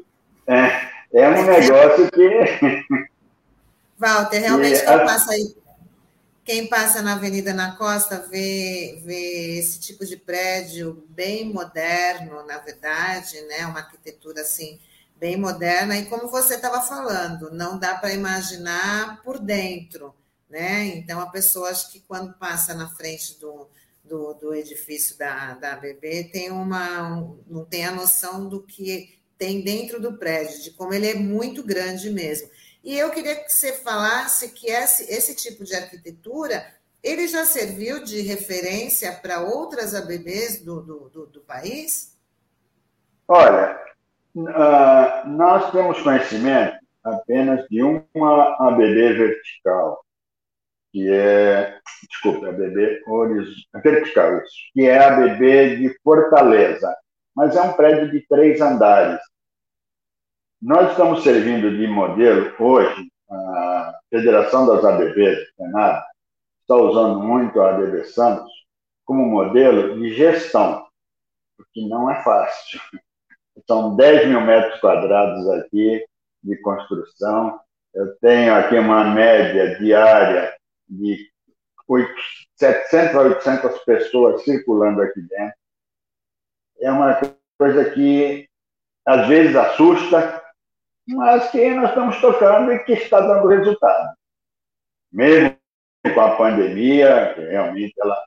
[0.50, 3.08] É, é um negócio que.
[3.96, 5.54] Walter, realmente quem passa aí,
[6.44, 12.58] quem passa na Avenida na Costa vê, vê esse tipo de prédio bem moderno, na
[12.58, 13.64] verdade, né?
[13.66, 14.80] Uma arquitetura assim
[15.16, 20.14] bem moderna, e como você estava falando, não dá para imaginar por dentro,
[20.48, 20.86] né?
[20.86, 23.68] Então, a pessoa, acho que quando passa na frente do,
[24.02, 29.62] do, do edifício da, da ABB, tem uma, não tem a noção do que tem
[29.62, 32.48] dentro do prédio, de como ele é muito grande mesmo.
[32.85, 36.64] E eu queria que você falasse que esse, esse tipo de arquitetura,
[37.03, 42.16] ele já serviu de referência para outras ABBs do, do, do, do país?
[43.26, 43.81] Olha,
[44.35, 50.05] Uh, nós temos conhecimento apenas de uma ABB vertical,
[50.92, 56.94] que é, desculpa, ABB horizontal, vertical, isso, que é a ABB de Fortaleza,
[57.35, 59.20] mas é um prédio de três andares.
[60.60, 66.04] Nós estamos servindo de modelo hoje, a Federação das ABBs, Senado,
[66.60, 68.52] está usando muito a ABB Santos
[69.06, 70.86] como modelo de gestão,
[71.56, 72.78] porque não é fácil.
[73.66, 76.04] São 10 mil metros quadrados aqui
[76.42, 77.58] de construção.
[77.94, 80.54] Eu tenho aqui uma média diária
[80.86, 81.30] de
[82.56, 85.54] 700 a 800 pessoas circulando aqui dentro.
[86.80, 87.18] É uma
[87.58, 88.46] coisa que
[89.06, 90.39] às vezes assusta,
[91.14, 94.16] mas que nós estamos tocando e que está dando resultado.
[95.12, 95.56] Mesmo
[96.14, 98.24] com a pandemia, que realmente ela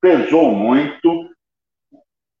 [0.00, 1.30] pesou muito,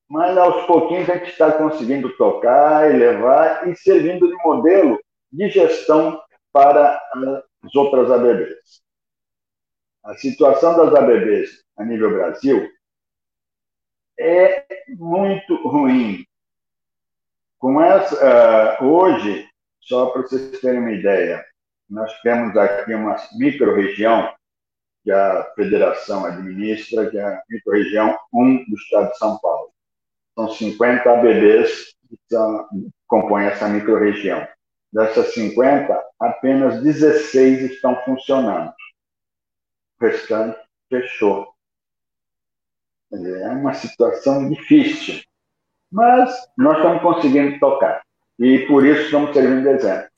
[0.08, 4.98] mas aos pouquinhos a gente está conseguindo tocar e levar e servindo de modelo
[5.32, 6.20] de gestão
[6.52, 7.00] para
[7.62, 8.82] as outras ABBs.
[10.04, 12.70] A situação das ABBs a nível Brasil
[14.18, 16.24] é muito ruim.
[17.58, 19.48] Com essa, uh, hoje,
[19.80, 21.44] só para vocês terem uma ideia,
[21.88, 24.34] nós temos aqui uma micro-região
[25.02, 29.70] que a federação administra, que é a micro-região 1 do estado de São Paulo.
[30.34, 32.68] São 50 ABBs que são,
[33.06, 34.46] compõem essa microrregião.
[34.92, 38.72] Dessas 50, apenas 16 estão funcionando.
[40.00, 41.54] O restante fechou.
[43.12, 45.22] É uma situação difícil,
[45.90, 48.02] mas nós estamos conseguindo tocar.
[48.38, 50.08] E por isso estamos servindo de exemplo.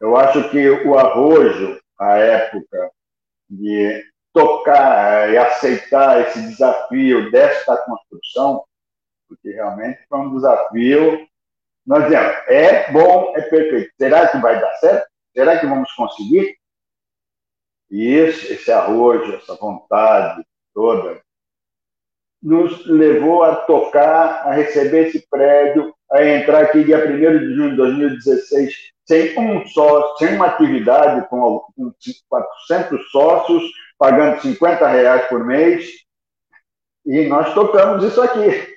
[0.00, 2.90] Eu acho que o arrojo, a época
[3.48, 4.02] de
[4.32, 8.64] tocar e aceitar esse desafio desta construção,
[9.28, 11.26] porque realmente foi um desafio.
[11.86, 13.92] Nós dizemos, é bom, é perfeito.
[13.98, 15.06] Será que vai dar certo?
[15.34, 16.56] Será que vamos conseguir?
[17.90, 21.20] E esse, esse arrojo, essa vontade toda,
[22.42, 27.70] nos levou a tocar, a receber esse prédio, a entrar aqui dia 1 de junho
[27.70, 31.64] de 2016 sem um sócio, sem uma atividade com
[32.28, 33.62] 400 sócios,
[33.98, 35.90] pagando 50 reais por mês,
[37.04, 38.72] e nós tocamos isso aqui.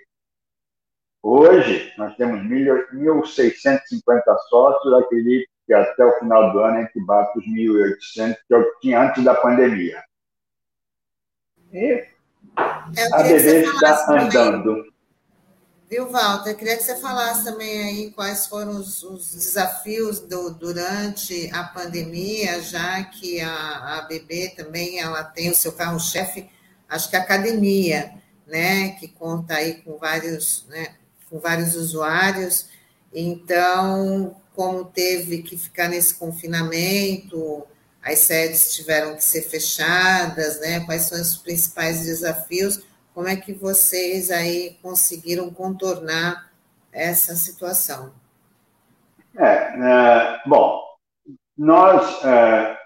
[1.22, 7.38] Hoje, nós temos 1.650 sócios, acredito que até o final do ano a gente bate
[7.40, 10.04] os 1.800 que eu tinha antes da pandemia.
[11.72, 12.06] E
[12.56, 14.64] a bebê está andando.
[14.64, 14.94] Também,
[15.90, 16.52] viu, Walter?
[16.52, 21.64] Eu queria que você falasse também aí quais foram os, os desafios do, durante a
[21.64, 26.50] pandemia, já que a, a BB também ela tem o seu carro-chefe,
[26.90, 28.14] acho que a academia,
[28.48, 30.96] né, que conta aí com vários, né,
[31.30, 32.68] com vários usuários.
[33.14, 37.66] Então, como teve que ficar nesse confinamento,
[38.06, 40.86] as sedes tiveram que ser fechadas, né?
[40.86, 42.86] Quais são os principais desafios?
[43.16, 46.52] Como é que vocês aí conseguiram contornar
[46.94, 48.14] essa situação?
[49.36, 50.84] É, é bom,
[51.58, 52.78] nós é,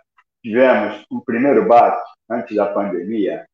[0.41, 3.45] tivemos um primeiro bate antes da pandemia,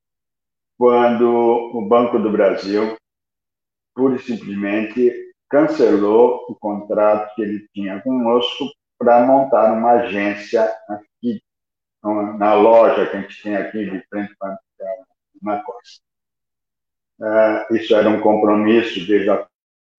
[0.77, 2.95] quando o Banco do Brasil
[3.95, 8.65] pura e simplesmente cancelou o contrato que ele tinha conosco
[8.99, 10.71] para montar uma agência
[12.13, 14.57] na loja que a gente tem aqui de frente para
[15.41, 16.03] na costa.
[17.21, 19.47] É, isso era um compromisso desde a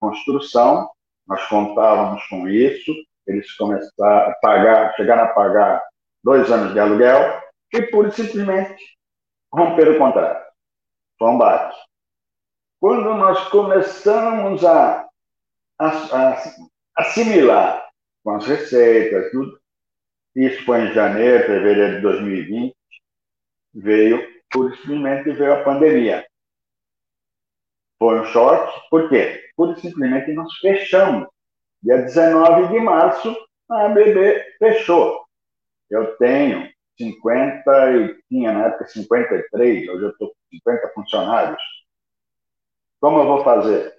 [0.01, 0.91] construção,
[1.27, 2.93] nós contávamos com isso,
[3.27, 5.83] eles começaram a pagar, chegaram a pagar
[6.23, 7.41] dois anos de aluguel
[7.73, 8.83] e, pura e simplesmente,
[9.53, 10.47] romperam o contrato.
[11.19, 11.77] Foi um bate.
[12.81, 15.09] Quando nós começamos a,
[15.79, 16.43] a, a
[16.97, 17.89] assimilar
[18.23, 19.59] com as receitas, tudo,
[20.37, 22.76] isso foi em janeiro, fevereiro de 2020,
[23.74, 26.26] veio, e simplesmente veio a pandemia.
[27.99, 29.43] Foi um choque, por quê?
[29.59, 31.26] E simplesmente nós fechamos.
[31.82, 33.34] Dia 19 de março,
[33.70, 35.24] a ABB fechou.
[35.91, 41.62] Eu tenho 50 e tinha na época 53, hoje eu estou com 50 funcionários.
[43.01, 43.95] Como eu vou fazer?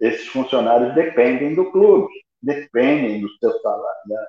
[0.00, 4.00] Esses funcionários dependem do clube, dependem do seu salário.
[4.06, 4.26] Né?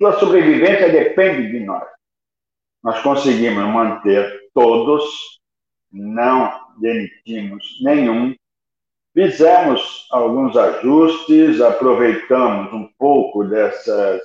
[0.00, 1.86] Sua sobrevivência depende de nós.
[2.82, 5.04] Nós conseguimos manter todos,
[5.92, 8.34] não demitimos nenhum,
[9.12, 14.22] fizemos alguns ajustes, aproveitamos um pouco dessas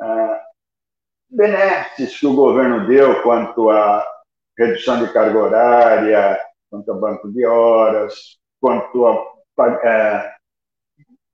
[0.00, 0.42] ah,
[1.30, 4.04] benesses que o governo deu quanto à
[4.58, 9.38] redução de carga horária, quanto ao banco de horas, quanto a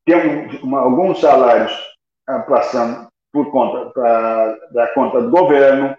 [0.05, 1.73] tem uma, alguns salários
[2.29, 5.97] é, passando por conta pra, da conta do governo.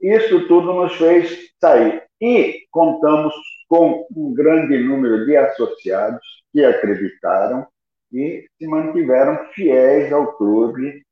[0.00, 2.02] Isso tudo nos fez sair.
[2.18, 3.34] E contamos
[3.68, 7.66] com um grande número de associados que acreditaram
[8.10, 11.04] e se mantiveram fiéis ao clube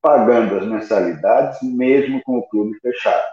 [0.00, 3.26] pagando as mensalidades, mesmo com o clube fechado.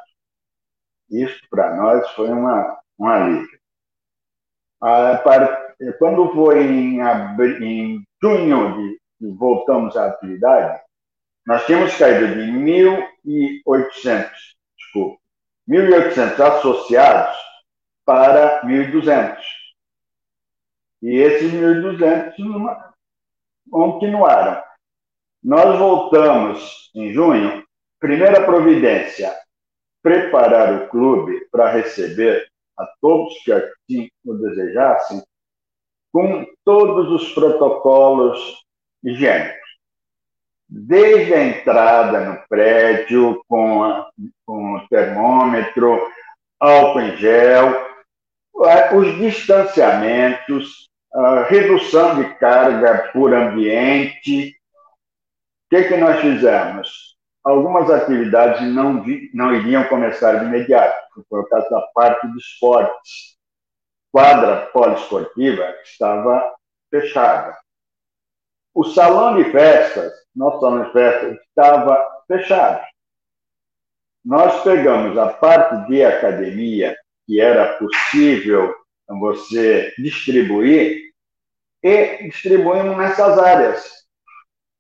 [1.10, 3.60] Isso, para nós, foi uma, um alívio.
[5.98, 7.00] quando foi em,
[7.62, 9.00] em junho de
[9.36, 10.80] voltamos à atividade,
[11.50, 12.52] nós tínhamos caído de
[13.26, 14.30] 1.800,
[14.78, 15.20] desculpa,
[15.68, 17.36] 1.800 associados
[18.06, 19.36] para 1.200.
[21.02, 22.36] E esses 1.200
[23.72, 24.62] continuaram.
[25.43, 27.66] Nós voltamos em junho,
[28.00, 29.36] primeira providência,
[30.04, 32.47] preparar o clube para receber
[32.78, 35.24] a todos que assim o desejassem,
[36.14, 38.39] com todos os protocolos
[39.04, 39.59] higiênicos.
[40.70, 44.10] Desde a entrada no prédio, com, a,
[44.46, 46.00] com o termômetro,
[46.60, 47.88] álcool em gel,
[48.94, 54.60] os distanciamentos, a redução de carga por ambiente,
[55.70, 57.16] que, que nós fizemos?
[57.44, 59.04] Algumas atividades não,
[59.34, 63.38] não iriam começar de imediato, por causa da parte de esportes.
[64.12, 66.54] Quadra poliesportiva estava
[66.90, 67.58] fechada.
[68.74, 72.86] O salão de festas, nosso festas, estava fechado.
[74.24, 78.76] Nós pegamos a parte de academia, que era possível
[79.08, 81.10] você distribuir,
[81.82, 84.00] e distribuímos nessas áreas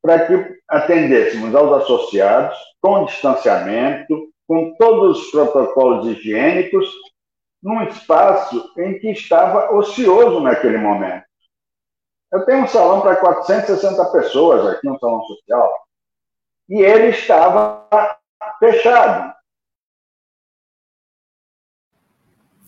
[0.01, 6.89] para que atendêssemos aos associados com distanciamento, com todos os protocolos higiênicos,
[7.61, 11.28] num espaço em que estava ocioso naquele momento.
[12.31, 15.87] Eu tenho um salão para 460 pessoas aqui, um salão social,
[16.69, 17.87] e ele estava
[18.59, 19.33] fechado.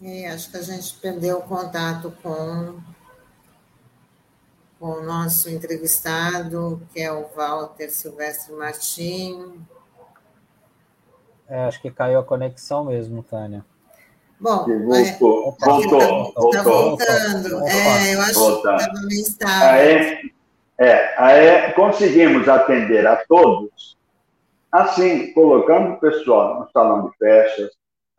[0.03, 2.81] É, acho que a gente perdeu o contato com
[4.81, 9.63] com o nosso entrevistado, que é o Walter Silvestre Martim.
[11.47, 13.63] É, acho que caiu a conexão mesmo, Tânia.
[14.41, 17.67] Bom, voltou, é, voltou, está voltando.
[17.67, 19.69] É, eu acho que estava meio estável.
[19.69, 20.31] Aí,
[20.79, 23.95] é, aí conseguimos atender a todos,
[24.71, 27.69] assim, colocando o pessoal no salão de festas,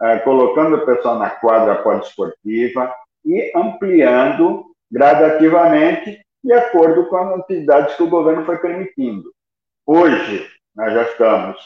[0.00, 2.94] é, colocando o pessoal na quadra poliesportiva
[3.24, 9.32] e ampliando gradativamente de acordo com as atividades que o governo foi permitindo.
[9.84, 11.56] Hoje, nós já estamos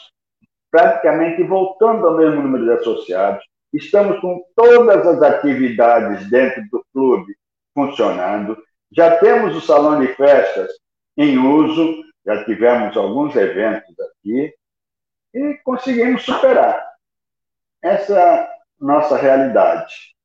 [0.71, 3.43] praticamente voltando ao mesmo número de associados,
[3.73, 7.35] estamos com todas as atividades dentro do clube
[7.73, 8.57] funcionando,
[8.91, 10.71] já temos o salão de festas
[11.15, 14.53] em uso, já tivemos alguns eventos aqui
[15.33, 16.83] e conseguimos superar
[17.81, 18.49] essa
[18.79, 20.15] nossa realidade.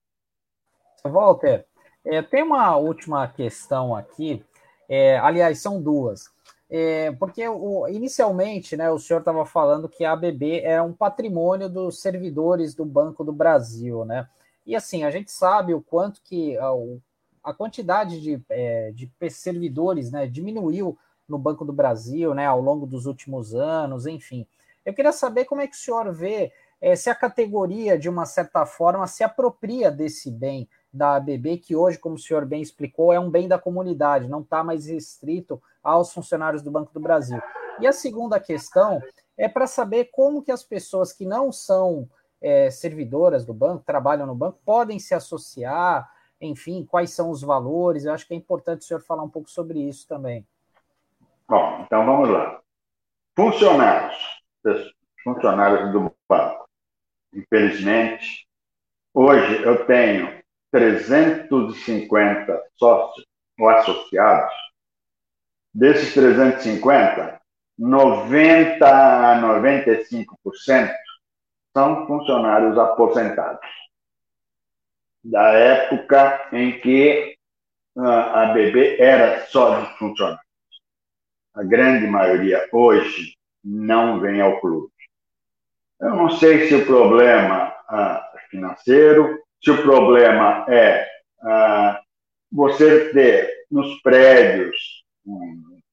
[1.05, 1.67] Walter,
[2.05, 4.45] é, tem uma última questão aqui,
[4.89, 6.32] é, aliás, são duas.
[6.75, 11.69] É, porque o, inicialmente né, o senhor estava falando que a ABB é um patrimônio
[11.69, 14.27] dos servidores do Banco do Brasil, né?
[14.65, 16.99] E assim, a gente sabe o quanto que o
[17.45, 20.97] a quantidade de, é, de servidores né, diminuiu
[21.29, 24.47] no Banco do Brasil né, ao longo dos últimos anos, enfim.
[24.85, 28.27] Eu queria saber como é que o senhor vê é, se a categoria, de uma
[28.27, 33.13] certa forma, se apropria desse bem da ABB, que hoje, como o senhor bem explicou,
[33.13, 37.41] é um bem da comunidade, não está mais restrito aos funcionários do Banco do Brasil.
[37.81, 39.01] E a segunda questão
[39.37, 42.09] é para saber como que as pessoas que não são
[42.41, 46.11] é, servidoras do banco, trabalham no banco, podem se associar,
[46.41, 48.05] enfim, quais são os valores.
[48.05, 50.47] Eu acho que é importante o senhor falar um pouco sobre isso também.
[51.49, 52.61] Bom, então vamos lá.
[53.37, 54.17] Funcionários,
[55.23, 56.69] funcionários do banco.
[57.33, 58.47] Infelizmente,
[59.15, 63.27] hoje eu tenho 350 sócios
[63.59, 64.55] ou associados.
[65.75, 67.41] Desses 350,
[67.79, 70.93] 90 a 95%
[71.75, 73.67] são funcionários aposentados.
[75.25, 77.37] Da época em que
[77.97, 80.43] a BB era só de funcionários.
[81.55, 84.93] A grande maioria hoje não vem ao clube.
[86.01, 91.09] Eu não sei se o problema é financeiro, se o problema é
[91.43, 92.01] ah,
[92.51, 95.02] você ter nos prédios,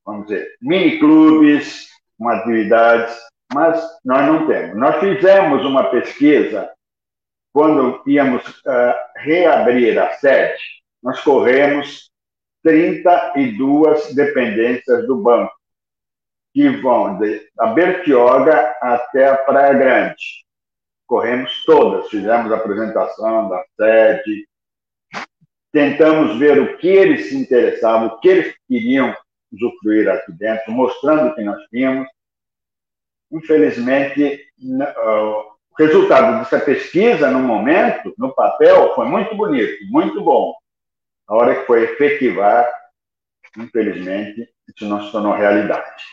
[0.05, 4.77] vamos dizer, mini clubes, com atividades mas nós não temos.
[4.77, 6.71] Nós fizemos uma pesquisa
[7.51, 10.61] quando íamos uh, reabrir a sede,
[11.01, 12.11] nós corremos
[12.63, 15.51] 32 dependências do banco,
[16.53, 17.17] que vão
[17.55, 20.45] da Bertioga até a Praia Grande.
[21.07, 24.47] Corremos todas, fizemos a apresentação da sede,
[25.71, 29.15] tentamos ver o que eles se interessavam, o que eles queriam
[29.51, 32.07] usufruir aqui dentro, mostrando o que nós tínhamos
[33.31, 40.53] infelizmente, o resultado dessa pesquisa, no momento, no papel, foi muito bonito, muito bom.
[41.27, 42.67] A hora que foi efetivar,
[43.57, 46.03] infelizmente, isso não se tornou realidade.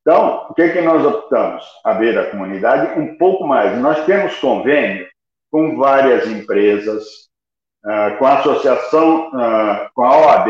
[0.00, 1.64] Então, o que, é que nós optamos?
[1.84, 3.78] Abrir a comunidade um pouco mais.
[3.78, 5.06] Nós temos convênio
[5.50, 7.29] com várias empresas,
[7.84, 10.48] uh, com a associação, uh, com a OAB,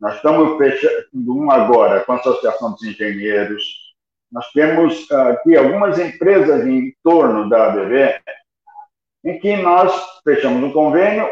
[0.00, 3.62] nós estamos fechando um agora com a Associação dos Engenheiros,
[4.32, 8.18] nós temos ah, aqui algumas empresas em torno da ABB
[9.24, 9.92] em que nós
[10.24, 11.28] fechamos um convênio.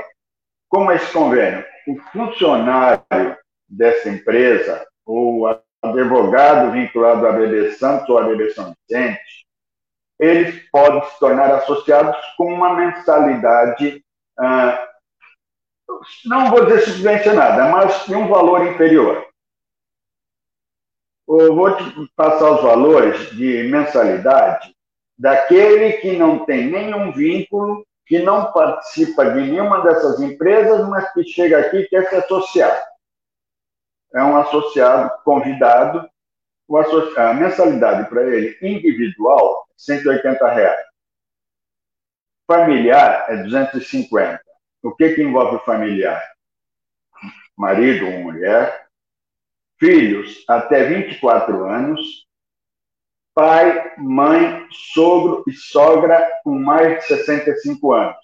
[0.69, 1.65] Como é esse convênio?
[1.89, 3.37] O funcionário
[3.67, 5.47] dessa empresa, ou
[5.83, 9.47] advogado vinculado à ABB Santos ou à ABB São Vicente,
[10.19, 14.05] eles podem se tornar associados com uma mensalidade,
[14.39, 14.90] ah,
[16.25, 19.27] não vou dizer subvencionada, mas de um valor inferior.
[21.29, 21.85] Eu vou te
[22.17, 24.75] passar os valores de mensalidade
[25.17, 31.23] daquele que não tem nenhum vínculo, que não participa de nenhuma dessas empresas, mas que
[31.23, 32.83] chega aqui e quer se associar.
[34.15, 36.09] É um associado convidado.
[37.17, 40.87] A mensalidade para ele individual, 180 reais.
[42.47, 44.50] Familiar é 250.
[44.83, 46.23] O que, que envolve familiar?
[47.57, 48.87] Marido ou mulher,
[49.79, 52.27] filhos até 24 anos,
[53.35, 58.17] pai, mãe, sogro e sogra com mais de 65 anos.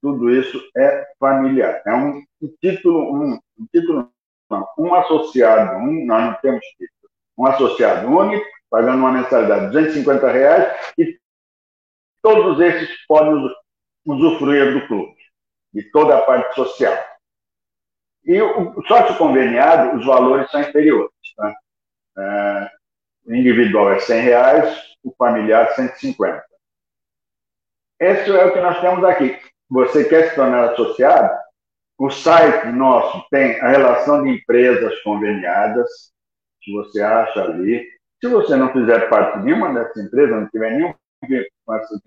[0.00, 1.82] Tudo isso é familiar.
[1.86, 2.24] É um,
[2.60, 4.12] título, um, um, título
[4.50, 9.72] não, um associado, um, nós não temos título, um associado único, pagando uma mensalidade de
[9.72, 11.18] 250 reais e
[12.22, 13.48] todos esses podem
[14.06, 15.16] usufruir do clube,
[15.72, 16.96] de toda a parte social.
[18.24, 21.10] E o sócio conveniado, os valores são inferiores.
[21.36, 21.54] Tá?
[22.18, 22.70] É,
[23.26, 26.44] o individual é 100 reais, o familiar 150.
[28.00, 29.38] Esse é o que nós temos aqui.
[29.70, 31.36] Você quer se tornar associado?
[31.98, 35.88] O site nosso tem a relação de empresas conveniadas,
[36.62, 37.84] que você acha ali.
[38.20, 40.94] Se você não fizer parte de nenhuma dessas empresas, não tiver nenhum
[41.64, 42.00] com essas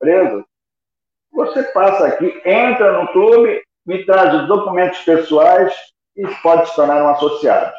[0.00, 0.44] empresas,
[1.32, 5.74] você passa aqui, entra no clube me traz os documentos pessoais
[6.16, 7.72] e pode se tornar um associado.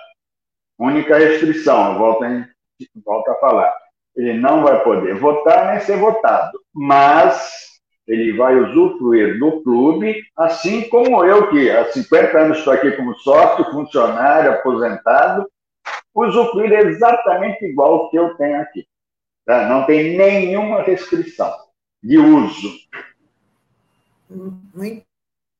[0.77, 1.93] Única restrição,
[2.25, 2.45] em,
[3.05, 3.73] volto a falar,
[4.15, 7.71] ele não vai poder votar nem ser votado, mas
[8.07, 13.15] ele vai usufruir do clube, assim como eu, que há 50 anos estou aqui como
[13.19, 15.49] sócio, funcionário, aposentado,
[16.13, 18.85] usufruir exatamente igual que eu tenho aqui.
[19.45, 19.67] Tá?
[19.69, 21.53] Não tem nenhuma restrição
[22.01, 22.69] de uso.
[24.29, 25.05] Muito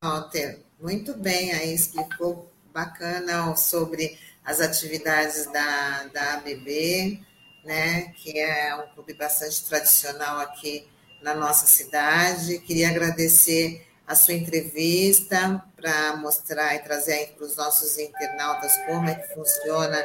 [0.02, 7.20] Walter, muito bem, aí explicou bacana sobre as atividades da, da ABB,
[7.64, 10.86] né, que é um clube bastante tradicional aqui
[11.22, 12.58] na nossa cidade.
[12.58, 19.14] Queria agradecer a sua entrevista para mostrar e trazer para os nossos internautas como é
[19.14, 20.04] que funciona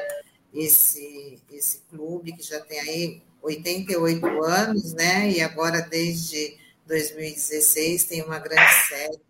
[0.53, 5.29] esse, esse clube, que já tem aí 88 anos, né?
[5.29, 6.57] E agora, desde
[6.89, 9.21] 2016, tem uma grande sede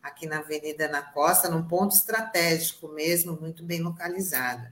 [0.00, 4.62] aqui na Avenida na Costa, num ponto estratégico mesmo, muito bem localizado.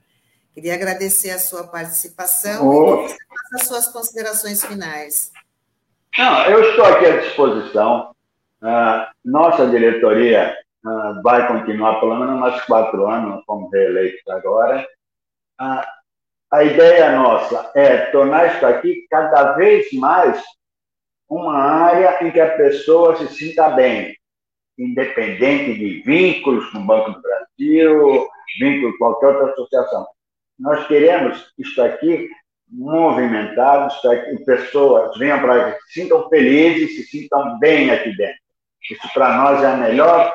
[0.55, 3.05] Queria agradecer a sua participação oh.
[3.05, 5.33] e você faça as suas considerações finais.
[6.17, 8.15] Não, eu estou aqui à disposição.
[8.63, 14.87] Uh, nossa diretoria uh, vai continuar pelo menos mais quatro anos, como reeleito agora.
[15.61, 15.85] Uh,
[16.53, 20.41] a ideia nossa é tornar isso aqui cada vez mais
[21.29, 24.16] uma área em que a pessoa se sinta bem,
[24.79, 30.07] independente de vínculos com o Banco do Brasil, vínculo com qualquer outra associação.
[30.59, 32.29] Nós queremos isso aqui
[32.68, 38.41] movimentado, isso aqui, pessoas venham para que se sintam felizes, se sintam bem aqui dentro.
[38.91, 40.35] Isso para nós é a melhor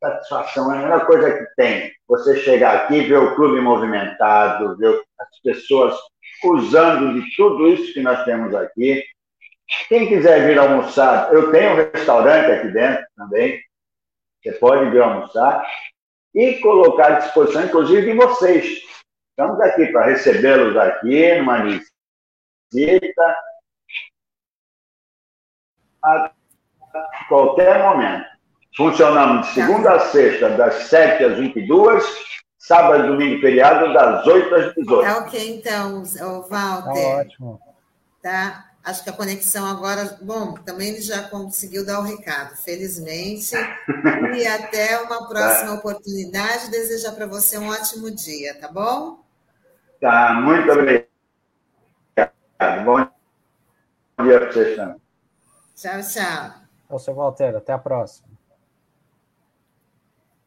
[0.00, 1.92] satisfação, é a melhor coisa que tem.
[2.08, 5.94] Você chegar aqui, ver o clube movimentado, ver as pessoas
[6.44, 9.02] usando de tudo isso que nós temos aqui.
[9.88, 13.60] Quem quiser vir almoçar, eu tenho um restaurante aqui dentro também.
[14.42, 15.66] Você pode vir almoçar
[16.34, 18.82] e colocar à disposição, inclusive, de vocês.
[19.30, 23.36] Estamos aqui para recebê-los aqui numa visita
[26.02, 26.30] a
[27.28, 28.26] qualquer momento.
[28.76, 32.04] Funcionamos de segunda a sexta, das 7 às 22,
[32.58, 35.02] sábado, domingo e feriado, das 8 às 18.
[35.02, 36.02] Tá ok, então,
[36.48, 36.92] Walter.
[36.92, 37.60] Tá ótimo.
[38.22, 38.64] Tá?
[38.86, 40.16] Acho que a conexão agora.
[40.22, 43.56] Bom, também ele já conseguiu dar o recado, felizmente.
[44.38, 45.74] e até uma próxima tá.
[45.74, 46.70] oportunidade.
[46.70, 49.24] Desejar para você um ótimo dia, tá bom?
[50.00, 51.08] Tá, muito obrigado.
[52.84, 53.08] Bom
[54.22, 55.02] dia para vocês também.
[55.74, 56.54] Tchau, tchau.
[56.88, 58.28] Ô, seu Walter, até a próxima.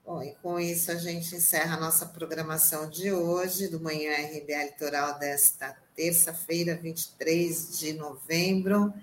[0.06, 4.64] Bom, e com isso a gente encerra a nossa programação de hoje, do Manhã RBA
[4.64, 8.94] Litoral desta terça-feira, 23 de novembro,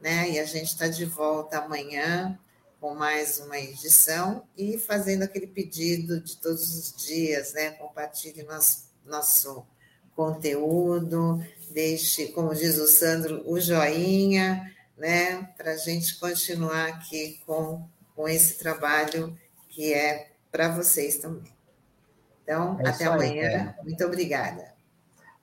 [0.00, 0.30] né?
[0.30, 2.38] E a gente está de volta amanhã
[2.80, 7.72] com mais uma edição e fazendo aquele pedido de todos os dias, né?
[7.72, 9.66] Compartilhe nosso, nosso
[10.14, 15.42] conteúdo, deixe, como diz o Sandro, o joinha, né?
[15.56, 17.84] Para a gente continuar aqui com,
[18.14, 19.36] com esse trabalho
[19.70, 21.52] que é para vocês também.
[22.44, 23.74] Então, é até amanhã.
[23.76, 24.73] Aí, Muito obrigada.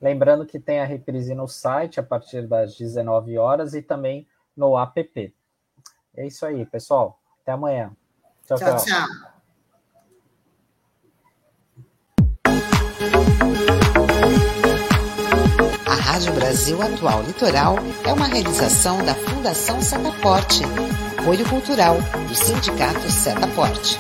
[0.02, 4.28] Lembrando que tem a reprise no site a partir das 19 horas e também
[4.58, 5.34] no app.
[6.16, 7.20] É isso aí, pessoal.
[7.42, 7.96] Até amanhã.
[8.48, 8.78] Tchau, tchau.
[8.78, 8.86] tchau.
[8.86, 9.32] tchau.
[15.86, 20.64] A Rádio Brasil Atual Litoral é uma realização da Fundação Setaporte,
[21.20, 21.96] apoio cultural
[22.28, 24.00] do Sindicato Setaporte.